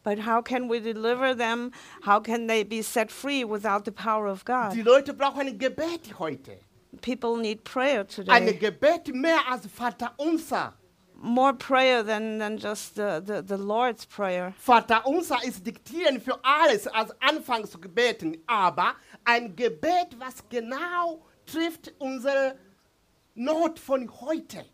But 0.07 0.21
how 0.21 0.40
can 0.40 0.69
we 0.69 0.79
deliver 0.79 1.35
them? 1.35 1.73
How 2.03 2.21
can 2.21 2.47
they 2.47 2.62
be 2.62 2.81
set 2.81 3.11
free 3.11 3.42
without 3.42 3.85
the 3.85 3.90
power 3.90 4.29
of 4.29 4.45
God? 4.45 4.73
Die 4.73 4.83
Leute 4.83 5.12
brauchen 5.12 5.49
ein 5.49 5.59
Gebet 5.59 6.21
heute. 6.21 6.61
People 7.03 7.37
need 7.37 7.64
prayer 7.64 8.03
Ein 8.03 8.07
today. 8.07 8.53
Gebet 8.53 9.12
mehr 9.12 9.40
als 9.51 9.66
Vater 9.66 10.12
unser. 10.16 10.75
More 11.21 11.55
prayer 11.55 12.05
than, 12.05 12.38
than 12.38 12.57
just 12.57 12.95
the, 12.95 13.21
the, 13.21 13.42
the 13.42 13.57
Lord's 13.57 14.07
Prayer. 14.07 14.55
Vater 14.57 15.05
unser 15.07 15.42
ist 15.42 15.66
diktieren 15.66 16.21
für 16.21 16.38
alles 16.45 16.87
als 16.87 17.11
Anfangsgebeten, 17.21 18.45
aber 18.47 18.95
ein 19.25 19.57
Gebet, 19.57 20.16
was 20.21 20.49
genau 20.49 21.25
trifft 21.47 21.92
unsere 21.99 22.57
Not 23.35 23.81
von 23.81 24.09
heute. 24.21 24.64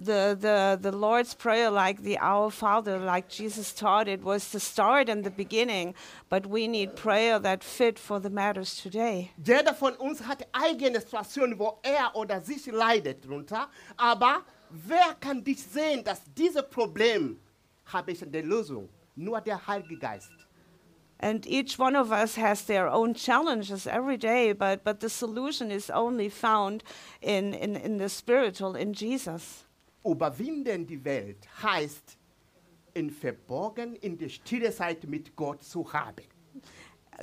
The, 0.00 0.38
the, 0.38 0.78
the 0.80 0.96
Lord's 0.96 1.34
Prayer, 1.34 1.70
like 1.70 2.02
the 2.02 2.18
Our 2.20 2.52
Father, 2.52 3.00
like 3.00 3.28
Jesus 3.28 3.72
taught 3.72 4.06
it, 4.06 4.22
was 4.22 4.52
the 4.52 4.60
start 4.60 5.08
and 5.08 5.24
the 5.24 5.30
beginning, 5.30 5.94
but 6.28 6.46
we 6.46 6.68
need 6.68 6.94
prayer 6.94 7.40
that 7.40 7.64
fit 7.64 7.98
for 7.98 8.20
the 8.20 8.30
matters 8.30 8.76
today. 8.76 9.32
Jeder 9.44 9.74
von 9.74 9.94
uns 9.98 10.20
hat 10.20 10.46
eigene 10.54 11.00
Situationen, 11.00 11.58
wo 11.58 11.80
er 11.82 12.14
oder 12.14 12.40
sich 12.40 12.68
leidet 12.68 13.24
drunter, 13.24 13.68
aber 13.96 14.42
wer 14.70 15.16
kann 15.18 15.42
dich 15.42 15.64
sehen, 15.64 16.04
dass 16.04 16.20
dieses 16.32 16.62
Problem 16.70 17.40
habe 17.86 18.12
ich 18.12 18.22
eine 18.22 18.42
Lösung? 18.42 18.88
Nur 19.16 19.40
der 19.40 19.66
Heilige 19.66 19.98
Geist. 19.98 20.30
And 21.20 21.44
each 21.48 21.76
one 21.76 21.96
of 21.96 22.12
us 22.12 22.36
has 22.36 22.64
their 22.66 22.88
own 22.88 23.14
challenges 23.14 23.88
every 23.88 24.16
day, 24.16 24.52
but, 24.52 24.84
but 24.84 25.00
the 25.00 25.08
solution 25.08 25.72
is 25.72 25.90
only 25.90 26.28
found 26.28 26.84
in, 27.20 27.52
in, 27.52 27.74
in 27.74 27.98
the 27.98 28.08
spiritual, 28.08 28.76
in 28.76 28.92
Jesus. 28.92 29.64
Überwinden 30.04 30.86
die 30.86 31.04
Welt 31.04 31.48
heißt, 31.62 32.18
in 32.94 33.10
Verborgen, 33.10 33.94
in 33.96 34.18
der 34.18 34.28
stille 34.28 34.72
Zeit 34.72 35.04
mit 35.04 35.34
Gott 35.36 35.62
zu 35.62 35.92
haben. 35.92 36.24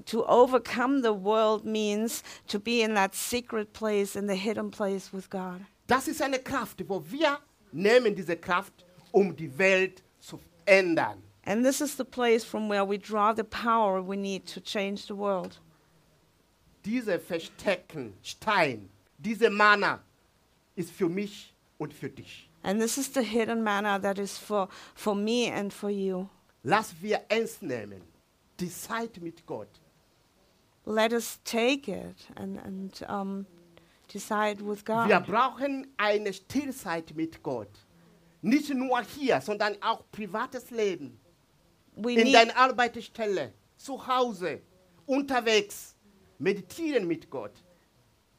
To 0.05 0.25
overcome 0.27 1.01
the 1.01 1.13
world 1.13 1.63
means 1.63 2.21
to 2.47 2.59
be 2.59 2.81
in 2.81 2.95
that 2.95 3.15
secret 3.15 3.71
place, 3.71 4.15
in 4.15 4.27
the 4.27 4.35
hidden 4.35 4.69
place 4.69 5.13
with 5.13 5.29
God. 5.29 5.61
Das 5.87 6.07
ist 6.07 6.21
eine 6.21 6.39
Kraft, 6.39 6.83
wo 6.87 7.01
wir 7.09 7.39
nehmen 7.71 8.13
diese 8.13 8.35
Kraft, 8.35 8.85
um 9.11 9.35
die 9.35 9.57
Welt 9.57 10.03
zu 10.19 10.39
ändern. 10.65 11.21
And 11.45 11.63
this 11.63 11.79
is 11.79 11.95
the 11.95 12.03
place 12.03 12.43
from 12.43 12.67
where 12.67 12.83
we 12.83 12.97
draw 12.97 13.33
the 13.33 13.43
power 13.43 14.01
we 14.01 14.17
need 14.17 14.45
to 14.47 14.59
change 14.59 15.05
the 15.07 15.15
world. 15.15 15.61
Diese 16.83 17.19
versteckten 17.19 18.13
Stein, 18.21 18.89
diese 19.17 19.49
Mana 19.49 20.03
ist 20.75 20.91
für 20.91 21.07
mich 21.07 21.53
und 21.77 21.93
für 21.93 22.09
dich. 22.09 22.49
And 22.65 22.81
this 22.81 22.97
is 22.97 23.09
the 23.09 23.21
hidden 23.21 23.63
manna 23.63 23.99
that 23.99 24.17
is 24.17 24.39
for, 24.39 24.67
for 24.95 25.15
me 25.15 25.45
and 25.51 25.71
for 25.71 25.91
you. 25.91 26.27
Lass 26.63 26.95
wir 26.99 27.21
ernst 27.29 27.61
nehmen, 27.61 28.01
die 28.59 28.69
Zeit 28.69 29.21
mit 29.21 29.45
Gott. 29.45 29.69
Let 30.85 31.13
us 31.13 31.39
take 31.43 31.87
it 31.87 32.17
and, 32.35 32.57
and 32.57 33.03
um, 33.07 33.45
decide 34.11 34.61
with 34.61 34.83
God. 34.83 35.09
Wir 35.09 35.19
brauchen 35.19 35.85
eine 35.97 36.33
Stillzeit 36.33 37.15
mit 37.15 37.43
Gott. 37.43 37.69
Nicht 38.41 38.73
nur 38.73 38.99
hier, 39.03 39.41
sondern 39.41 39.75
auch 39.81 40.03
privates 40.11 40.71
Leben. 40.71 41.19
We 41.95 42.13
In 42.13 42.33
deiner 42.33 42.55
Arbeitsstelle, 42.57 43.53
zu 43.77 44.07
Hause, 44.07 44.59
unterwegs. 45.05 45.93
Meditieren 46.39 47.07
mit 47.07 47.29
Gott. 47.29 47.63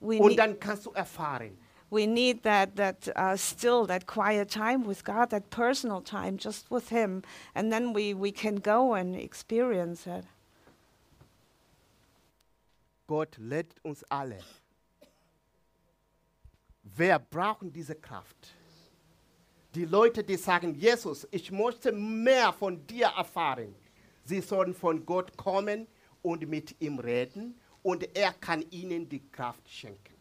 we, 0.01 0.19
Und 0.19 0.37
dann 0.37 0.59
kannst 0.59 0.85
du 0.85 0.91
erfahren. 0.91 1.57
We 1.89 2.07
need 2.07 2.43
that 2.43 2.77
that 2.77 3.09
uh, 3.15 3.37
still 3.37 3.87
that 3.87 4.07
quiet 4.07 4.51
time 4.51 4.85
with 4.85 5.05
God, 5.05 5.31
that 5.31 5.51
personal 5.51 6.01
time 6.01 6.37
just 6.37 6.71
with 6.71 6.89
Him, 6.89 7.23
and 7.55 7.73
then 7.73 7.93
we 7.93 8.13
we 8.13 8.33
can 8.33 8.57
go 8.57 8.95
and 8.95 9.15
experience 9.15 10.07
it. 10.07 10.25
Gott 13.07 13.37
lädt 13.39 13.75
uns 13.85 14.03
alle. 14.11 14.39
Wer 16.83 17.19
brauchen 17.19 17.73
diese 17.73 17.95
Kraft? 17.95 18.55
Die 19.75 19.85
Leute, 19.85 20.25
die 20.25 20.37
sagen, 20.37 20.75
Jesus, 20.75 21.27
ich 21.31 21.53
möchte 21.53 21.93
mehr 21.93 22.53
von 22.53 22.85
dir 22.87 23.09
erfahren. 23.17 23.75
Sie 24.25 24.41
sollen 24.41 24.75
von 24.75 25.05
Gott 25.05 25.37
kommen 25.37 25.87
und 26.23 26.49
mit 26.49 26.75
ihm 26.81 26.99
reden 26.99 27.55
und 27.83 28.17
er 28.17 28.33
kann 28.33 28.65
ihnen 28.71 29.09
die 29.09 29.21
Kraft 29.31 29.69
schenken. 29.69 30.16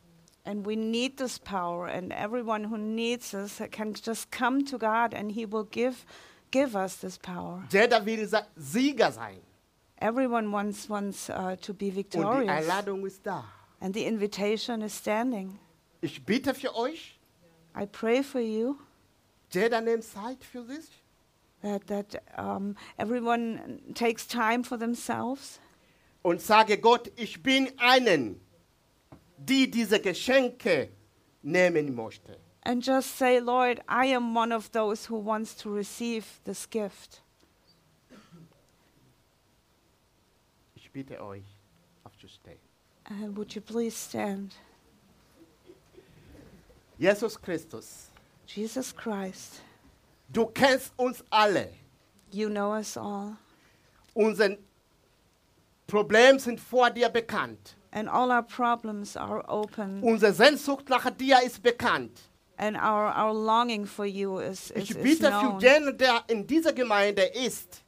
And 0.47 0.63
we 0.65 0.75
need 0.75 1.17
this 1.17 1.39
power, 1.39 1.87
and 1.87 2.13
everyone 2.13 2.65
who 2.65 2.77
needs 2.77 3.33
us 3.33 3.59
can 3.71 3.93
just 3.95 4.29
come 4.29 4.63
to 4.65 4.77
God, 4.77 5.13
and 5.13 5.31
He 5.31 5.45
will 5.45 5.63
give 5.63 6.05
give 6.51 6.75
us 6.75 6.97
this 6.97 7.17
power. 7.17 7.63
Jeder 7.71 7.99
will 8.05 8.27
Sieger 8.57 9.11
sein 9.11 9.39
Everyone 9.97 10.51
wants 10.51 10.87
wants 10.89 11.29
uh, 11.29 11.55
to 11.61 11.73
be 11.73 11.87
und 11.87 11.95
die 11.95 11.95
victorious, 11.95 12.49
Einladung 12.49 13.05
ist 13.05 13.25
da. 13.25 13.43
and 13.81 13.93
the 13.95 14.05
invitation 14.05 14.81
is 14.81 14.93
standing. 14.93 15.57
Ich 16.01 16.23
bitte 16.23 16.53
für 16.53 16.75
euch, 16.75 17.17
I 17.75 17.85
pray 17.87 18.21
for 18.21 18.41
you 18.41 18.77
jeder 19.51 19.81
nimmt 19.81 20.03
Zeit 20.03 20.43
für 20.43 20.63
sich. 20.63 20.85
that 21.61 21.87
that 21.87 22.21
um, 22.37 22.75
everyone 22.99 23.79
takes 23.95 24.27
time 24.27 24.63
for 24.63 24.77
themselves 24.77 25.59
und 26.23 26.39
sage 26.41 26.77
Gott, 26.77 27.11
ich 27.15 27.41
bin 27.41 27.71
einen, 27.77 28.39
die 29.37 29.69
diese 29.69 29.99
Geschenke 29.99 30.89
nehmen 31.41 31.93
möchte. 31.95 32.37
and 32.67 32.81
just 32.83 33.15
say, 33.17 33.39
Lord, 33.39 33.79
I 33.87 34.07
am 34.07 34.33
one 34.35 34.51
of 34.51 34.71
those 34.71 35.05
who 35.05 35.17
wants 35.19 35.53
to 35.57 35.69
receive 35.69 36.25
this 36.45 36.67
gift. 36.67 37.21
Ich 40.75 40.91
bitte 40.91 41.21
euch, 41.21 41.43
aufzustehen. 42.03 42.57
And 43.05 43.35
would 43.37 43.53
you 43.53 43.61
please 43.61 43.95
stand? 43.95 44.55
Jesus 46.97 47.35
Christus, 47.39 48.09
Jesus 48.47 48.91
Christ, 48.95 49.61
du 50.31 50.45
kennst 50.47 50.91
uns 50.97 51.23
alle. 51.29 51.69
you 52.31 52.49
know 52.49 52.73
us 52.73 52.97
all, 52.97 53.37
Unsere 54.15 54.57
Probleme 55.87 56.39
sind 56.39 56.59
vor 56.59 56.89
dir 56.89 57.09
bekannt. 57.09 57.75
And 57.95 58.07
all 58.09 58.29
our 58.29 58.43
problems 58.43 59.17
are 59.17 59.43
open, 59.47 60.03
Unsere 60.03 60.33
Sehnsucht 60.33 60.89
nach 60.89 61.09
dir 61.09 61.37
ist 61.43 61.63
bekannt. 61.63 62.11
and 62.57 62.77
our, 62.77 63.11
our 63.15 63.33
longing 63.33 63.85
for 63.85 64.05
you 64.05 64.37
is, 64.39 64.69
is, 64.71 64.91
Ich 64.91 65.01
bitte 65.01 65.31
für 65.31 65.57
den, 65.59 65.97
der 65.97 66.23
in 66.27 66.45
dieser 66.45 66.73
Gemeinde 66.73 67.23
ist, 67.23 67.83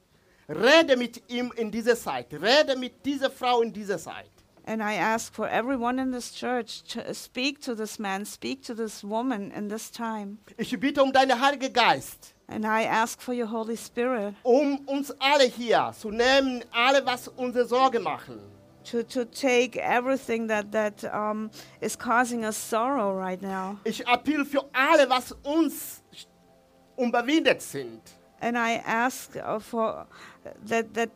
rede 0.49 0.97
mit 0.97 1.29
ihm 1.29 1.51
in 1.55 1.69
dieser 1.71 1.95
Zeit. 1.95 2.33
Rede 2.33 2.75
mit 2.77 3.05
dieser 3.05 3.29
Frau 3.29 3.61
in 3.61 3.71
dieser 3.71 3.97
Zeit. 3.97 4.29
And 4.65 4.81
I 4.81 4.97
ask 4.97 5.33
for 5.33 5.47
everyone 5.49 5.97
in 6.01 6.11
this 6.11 6.33
church 6.33 6.83
to 6.89 7.13
speak 7.13 7.61
to 7.61 7.73
this 7.73 7.99
man, 7.99 8.25
speak 8.25 8.61
to 8.63 8.73
this 8.73 9.01
woman 9.01 9.51
in 9.51 9.69
this 9.69 9.89
time. 9.89 10.39
Ich 10.57 10.77
bitte 10.77 11.01
um 11.01 11.13
deinen 11.13 11.39
Heiligen 11.39 11.71
Geist. 11.71 12.33
And 12.47 12.65
I 12.65 12.85
ask 12.85 13.21
for 13.21 13.33
your 13.33 13.49
Holy 13.49 13.77
Spirit 13.77 14.33
um 14.43 14.79
uns 14.87 15.11
alle 15.19 15.45
hier 15.45 15.93
zu 15.97 16.11
nehmen, 16.11 16.63
alle, 16.71 17.05
was 17.05 17.29
unsere 17.29 17.65
Sorge 17.65 18.01
machen. 18.01 18.39
To, 18.91 19.03
to 19.03 19.25
take 19.25 19.77
everything 19.77 20.47
that, 20.47 20.71
that 20.71 21.03
um, 21.13 21.51
is 21.81 21.95
causing 21.95 22.45
us 22.45 22.57
sorrow 22.57 23.13
right 23.13 23.41
now. 23.41 23.77
Ich 23.83 24.05
appell 24.07 24.45
für 24.45 24.63
alle, 24.73 25.09
was 25.09 25.35
uns 25.43 26.01
unbewindet 26.95 27.61
sind. 27.61 28.01
And 28.41 28.57
I 28.57 28.81
ask 28.85 29.35
uh, 29.35 29.59
for 29.59 30.05
that, 30.65 30.93
that 30.93 31.09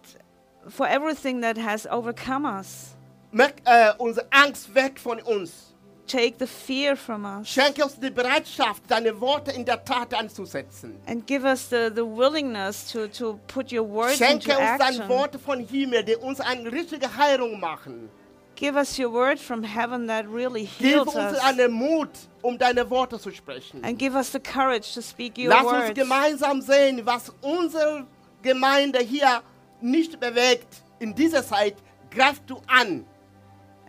for 0.69 0.87
everything 0.87 1.41
that 1.41 1.57
has 1.57 1.87
overcome 1.89 2.45
us. 2.45 2.95
Mach 3.31 3.51
äh, 3.65 3.93
unsere 3.97 4.27
Angst 4.31 4.73
weg 4.73 4.99
von 4.99 5.19
uns. 5.19 5.70
Take 6.11 6.39
the 6.39 6.47
fear 6.47 6.95
from 6.97 7.23
us 7.25 7.47
Schenke 7.47 7.83
uns 7.83 7.97
die 7.99 8.09
Bereitschaft, 8.09 8.83
deine 8.89 9.19
Worte 9.21 9.51
in 9.51 9.63
der 9.63 9.83
Tat 9.85 10.13
anzusetzen. 10.13 10.99
and 11.07 11.25
give 11.25 11.45
us 11.45 11.69
the, 11.69 11.89
the 11.93 12.03
willingness 12.05 12.91
to, 12.91 13.07
to 13.07 13.39
put 13.47 13.71
your 13.71 13.83
words 13.87 14.17
Schenke 14.17 14.49
into 14.49 14.51
uns 14.51 14.77
deine 14.79 14.97
action. 14.97 15.09
Worte 15.09 15.39
von 15.39 15.59
Himmel, 15.65 16.03
die 16.03 16.15
uns 16.17 16.41
eine 16.41 16.69
richtige 16.71 17.15
Heilung 17.15 17.59
machen. 17.59 18.09
Give 18.55 18.75
us 18.75 18.99
your 18.99 19.11
word 19.11 19.39
from 19.39 19.63
heaven 19.63 20.05
that 20.07 20.25
really 20.27 20.67
Gib 20.79 20.87
heals 20.97 21.15
uns 21.15 21.37
us. 21.37 21.39
einen 21.39 21.71
Mut, 21.71 22.09
um 22.41 22.57
deine 22.57 22.87
Worte 22.89 23.17
zu 23.17 23.31
sprechen. 23.31 23.83
And 23.83 23.97
give 23.97 24.13
us 24.15 24.31
the 24.31 24.39
courage 24.39 24.93
to 24.93 25.01
speak 25.01 25.37
your 25.37 25.49
Lass 25.49 25.63
uns 25.63 25.71
words. 25.71 25.93
gemeinsam 25.95 26.61
sehen, 26.61 27.05
was 27.05 27.31
unsere 27.41 28.05
Gemeinde 28.43 28.99
hier 28.99 29.41
nicht 29.79 30.19
bewegt. 30.19 30.81
In 30.99 31.15
dieser 31.15 31.43
Zeit 31.43 31.75
greifst 32.11 32.43
du 32.47 32.61
an. 32.67 33.05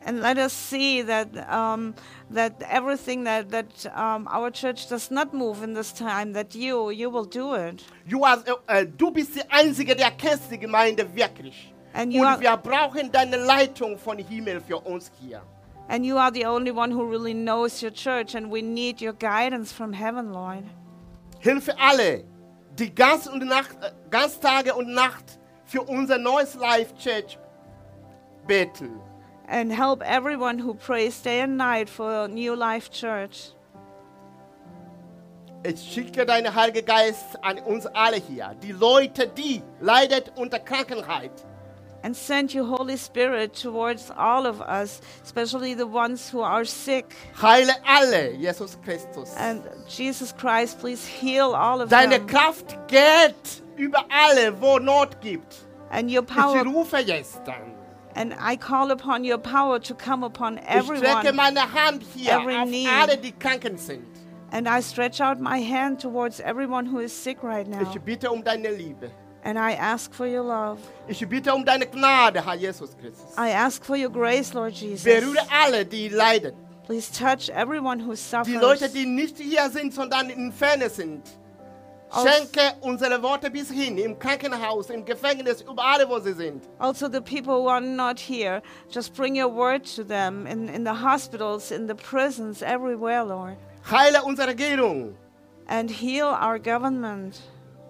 And 0.04 0.20
let 0.20 0.36
us 0.38 0.52
see 0.52 1.02
that 1.02 1.28
um, 1.48 1.94
that 2.30 2.54
everything 2.68 3.24
that 3.24 3.50
that 3.50 3.86
um, 3.96 4.26
our 4.28 4.50
church 4.50 4.88
does 4.88 5.10
not 5.10 5.32
move 5.32 5.62
in 5.62 5.74
this 5.74 5.92
time, 5.92 6.32
that 6.32 6.54
you 6.54 6.90
you 6.90 7.08
will 7.10 7.24
do 7.24 7.54
it. 7.54 7.84
Du, 8.08 8.24
hast, 8.24 8.48
äh, 8.66 8.84
du 8.86 9.10
bist 9.12 9.36
die 9.36 9.42
Einzige, 9.50 9.94
der 9.94 10.10
kennst 10.10 10.50
die 10.50 10.58
Gemeinde 10.58 11.06
wirklich. 11.14 11.72
And 11.94 12.12
you 12.12 12.22
Und 12.22 12.26
are 12.26 12.40
wir 12.40 12.56
brauchen 12.56 13.12
deine 13.12 13.36
Leitung 13.36 13.96
von 13.98 14.18
Himmel 14.18 14.60
für 14.60 14.78
uns 14.78 15.10
hier. 15.20 15.42
and 15.88 16.04
you 16.06 16.16
are 16.16 16.32
the 16.32 16.44
only 16.46 16.70
one 16.72 16.90
who 16.90 17.04
really 17.04 17.34
knows 17.34 17.82
your 17.82 17.90
church, 17.92 18.34
and 18.34 18.50
we 18.50 18.62
need 18.62 19.00
your 19.02 19.12
guidance 19.12 19.70
from 19.72 19.92
heaven, 19.92 20.32
Lord. 20.32 20.64
Hilfe 21.40 21.74
alle, 21.78 22.24
die 22.78 22.92
ganz, 22.94 23.26
und 23.26 23.44
Nacht, 23.46 23.76
äh, 23.82 23.90
ganz 24.10 24.40
Tage 24.40 24.74
und 24.74 24.92
Nacht 24.94 25.38
für 25.66 25.82
unser 25.82 26.18
neues 26.18 26.54
Life 26.54 26.94
Church 26.98 27.38
beten. 28.46 28.98
And 29.52 29.70
help 29.70 30.02
everyone 30.02 30.58
who 30.58 30.72
prays 30.72 31.20
day 31.20 31.42
and 31.42 31.58
night 31.58 31.90
for 31.90 32.24
a 32.24 32.26
New 32.26 32.54
Life 32.56 32.90
Church. 32.90 33.52
Ich 35.62 35.92
schicke 35.92 36.24
deinen 36.24 36.54
Heiligen 36.54 36.86
Geist 36.86 37.36
an 37.42 37.58
uns 37.58 37.84
alle 37.84 38.16
hier. 38.16 38.56
Die 38.62 38.72
Leute, 38.72 39.28
die 39.28 39.62
leidet 39.78 40.32
unter 40.36 40.58
Krankheit. 40.58 41.32
And 42.02 42.16
send 42.16 42.54
your 42.54 42.66
Holy 42.66 42.96
Spirit 42.96 43.52
towards 43.52 44.10
all 44.10 44.46
of 44.46 44.62
us, 44.62 45.02
especially 45.22 45.74
the 45.74 45.86
ones 45.86 46.32
who 46.32 46.40
are 46.40 46.64
sick. 46.64 47.14
Heile 47.34 47.74
alle, 47.86 48.34
Jesus 48.38 48.78
Christus. 48.82 49.36
And 49.36 49.62
Jesus 49.86 50.32
Christ, 50.32 50.80
please 50.80 51.06
heal 51.06 51.54
all 51.54 51.82
of 51.82 51.90
Deine 51.90 52.20
them. 52.20 52.26
Kraft 52.26 52.88
geht 52.88 53.62
über 53.76 54.02
alle, 54.08 54.58
wo 54.62 54.78
Not 54.78 55.20
gibt. 55.20 55.66
And 55.90 56.10
your 56.10 56.22
power. 56.22 56.62
Ich 56.62 56.74
rufe 56.74 57.00
jetzt 57.00 57.42
dann. 57.44 57.71
And 58.14 58.34
I 58.38 58.56
call 58.56 58.90
upon 58.90 59.24
your 59.24 59.38
power 59.38 59.78
to 59.80 59.94
come 59.94 60.22
upon 60.24 60.58
Ich 60.58 60.64
strecke 60.64 61.02
everyone. 61.02 61.36
meine 61.36 61.60
Hand 61.72 62.02
hier 62.14 62.32
every 62.32 62.56
auf 62.56 62.68
need. 62.68 62.88
alle, 62.88 63.16
die 63.16 63.32
kranken 63.32 63.78
sind. 63.78 64.04
And 64.50 64.68
I 64.68 64.80
stretch 64.82 65.20
out 65.20 65.40
my 65.40 65.58
hand 65.62 65.98
towards 66.00 66.38
everyone 66.40 66.84
who 66.86 66.98
is 67.00 67.10
sick 67.12 67.42
right 67.42 67.66
now. 67.66 67.80
Ich 67.82 67.98
bitte 68.02 68.30
um 68.30 68.42
deine 68.44 68.70
Liebe. 68.70 69.10
And 69.44 69.58
I 69.58 69.72
ask 69.72 70.12
for 70.14 70.26
your 70.26 70.44
love. 70.44 70.78
Ich 71.08 71.26
bitte 71.26 71.52
um 71.54 71.64
deine 71.64 71.86
Gnade, 71.86 72.44
Herr 72.44 72.54
Jesus 72.54 72.94
Christus. 73.00 73.34
I 73.36 73.50
ask 73.50 73.82
for 73.84 73.96
your 73.96 74.10
grace, 74.10 74.52
Lord 74.54 74.72
Jesus. 74.74 75.04
Berühre 75.04 75.40
alle, 75.50 75.84
die 75.86 76.08
leiden. 76.10 76.52
Please 76.86 77.10
touch 77.10 77.48
everyone 77.48 77.98
who 78.00 78.14
Die 78.14 78.52
Leute, 78.54 78.78
suffers. 78.80 78.92
die 78.92 79.06
nicht 79.06 79.38
hier 79.38 79.70
sind, 79.70 79.94
sondern 79.94 80.28
in 80.30 80.52
Ferne 80.52 80.90
sind. 80.90 81.22
Schenke 82.12 82.74
unsere 82.82 83.22
Worte 83.22 83.50
bis 83.50 83.70
hin, 83.70 83.96
im 83.98 84.18
Krankenhaus, 84.18 84.90
im 84.90 85.04
Gefängnis, 85.04 85.62
überall, 85.62 86.06
wo 86.08 86.18
sie 86.18 86.34
sind. 86.34 86.62
Also, 86.78 87.08
the 87.08 87.20
people 87.20 87.54
who 87.54 87.68
are 87.68 87.80
not 87.80 88.20
here, 88.20 88.62
just 88.90 89.14
bring 89.14 89.34
your 89.34 89.48
word 89.48 89.84
to 89.96 90.04
them 90.04 90.46
in, 90.46 90.68
in 90.68 90.84
the 90.84 90.92
hospitals, 90.92 91.70
in 91.70 91.86
the 91.86 91.94
prisons, 91.94 92.62
everywhere, 92.62 93.24
Lord. 93.24 93.56
Heile 93.90 94.22
unsere 94.24 94.48
Regierung, 94.48 95.14
And 95.66 95.90
heal 95.90 96.26
our 96.26 96.58
government 96.58 97.40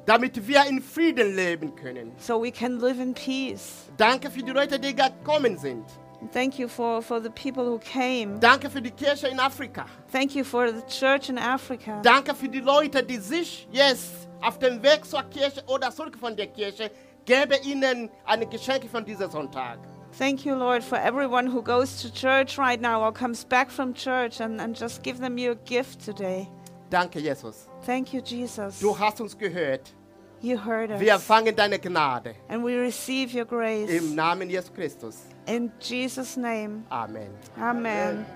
damit 0.07 0.49
wir 0.49 0.67
in 0.69 0.81
Frieden 0.81 1.37
leben 1.37 1.75
können. 1.77 2.13
so 2.19 2.41
we 2.41 2.51
can 2.51 2.81
live 2.81 3.01
in 3.01 3.15
peace. 3.15 3.91
Danke 3.97 4.31
für 4.31 4.43
die 4.43 4.51
Leute, 4.53 4.79
die 4.79 4.95
gekommen 4.95 5.57
sind. 5.59 5.85
Thank 6.31 6.59
you 6.59 6.69
for, 6.69 7.03
for 7.03 7.21
the 7.21 7.31
people 7.31 7.65
who 7.65 7.79
came. 7.79 8.39
Danke 8.41 8.71
für 8.71 8.81
die 8.81 8.91
Kirche 8.91 9.29
in 9.29 9.41
Afrika. 9.41 9.87
Thank 10.11 10.35
you 10.35 10.45
for 10.45 10.69
the 10.69 10.83
church 10.87 11.29
in 11.29 11.39
Africa. 11.39 12.01
Danke 12.03 12.35
für 12.35 12.49
die 12.49 12.61
Leute, 12.61 13.03
die 13.03 13.19
sich 13.19 13.67
jetzt 13.71 14.29
auf 14.41 14.59
dem 14.59 14.83
Weg 14.83 15.05
zur 15.05 15.23
Kirche 15.25 15.63
oder 15.67 15.91
zurück 15.91 16.17
von 16.19 16.37
der 16.37 16.49
Kirche, 16.49 16.91
gebe 17.25 17.57
ihnen 17.65 18.11
eine 18.25 18.47
Geschenk 18.47 18.89
von 18.91 19.05
diesem 19.05 19.31
Sonntag. 19.31 19.79
Thank 20.19 20.45
you, 20.45 20.55
Lord, 20.55 20.85
for 20.85 20.99
everyone 20.99 21.47
who 21.47 21.63
goes 21.63 22.03
to 22.03 22.11
church 22.11 22.59
right 22.59 22.81
now 22.81 23.03
or 23.03 23.13
comes 23.13 23.45
back 23.45 23.71
from 23.71 23.95
church 23.95 24.41
and, 24.41 24.61
and 24.61 24.77
just 24.79 25.03
give 25.03 25.19
them 25.19 25.39
your 25.39 25.55
gift 25.55 26.05
today. 26.05 26.49
Danke, 26.91 27.23
Jesus. 27.23 27.69
Thank 27.87 28.13
you, 28.13 28.21
Jesus. 28.21 28.79
Du 28.79 28.93
hast 28.99 29.21
uns 29.23 29.35
gehört. 29.35 29.91
You 30.43 30.59
heard 30.59 30.91
us. 30.91 31.01
Wir 31.01 31.15
empfangen 31.15 31.57
deine 31.57 31.79
Gnade. 31.79 32.35
And 32.49 32.63
we 32.63 32.77
receive 32.77 33.33
your 33.35 33.47
grace. 33.47 33.89
Im 33.89 34.15
Namen 34.15 34.51
Jesus 34.51 34.71
Christus. 34.75 35.17
In 35.47 35.73
Jesus' 35.81 36.37
name. 36.37 36.85
Amen. 36.91 37.31
Amen. 37.59 38.27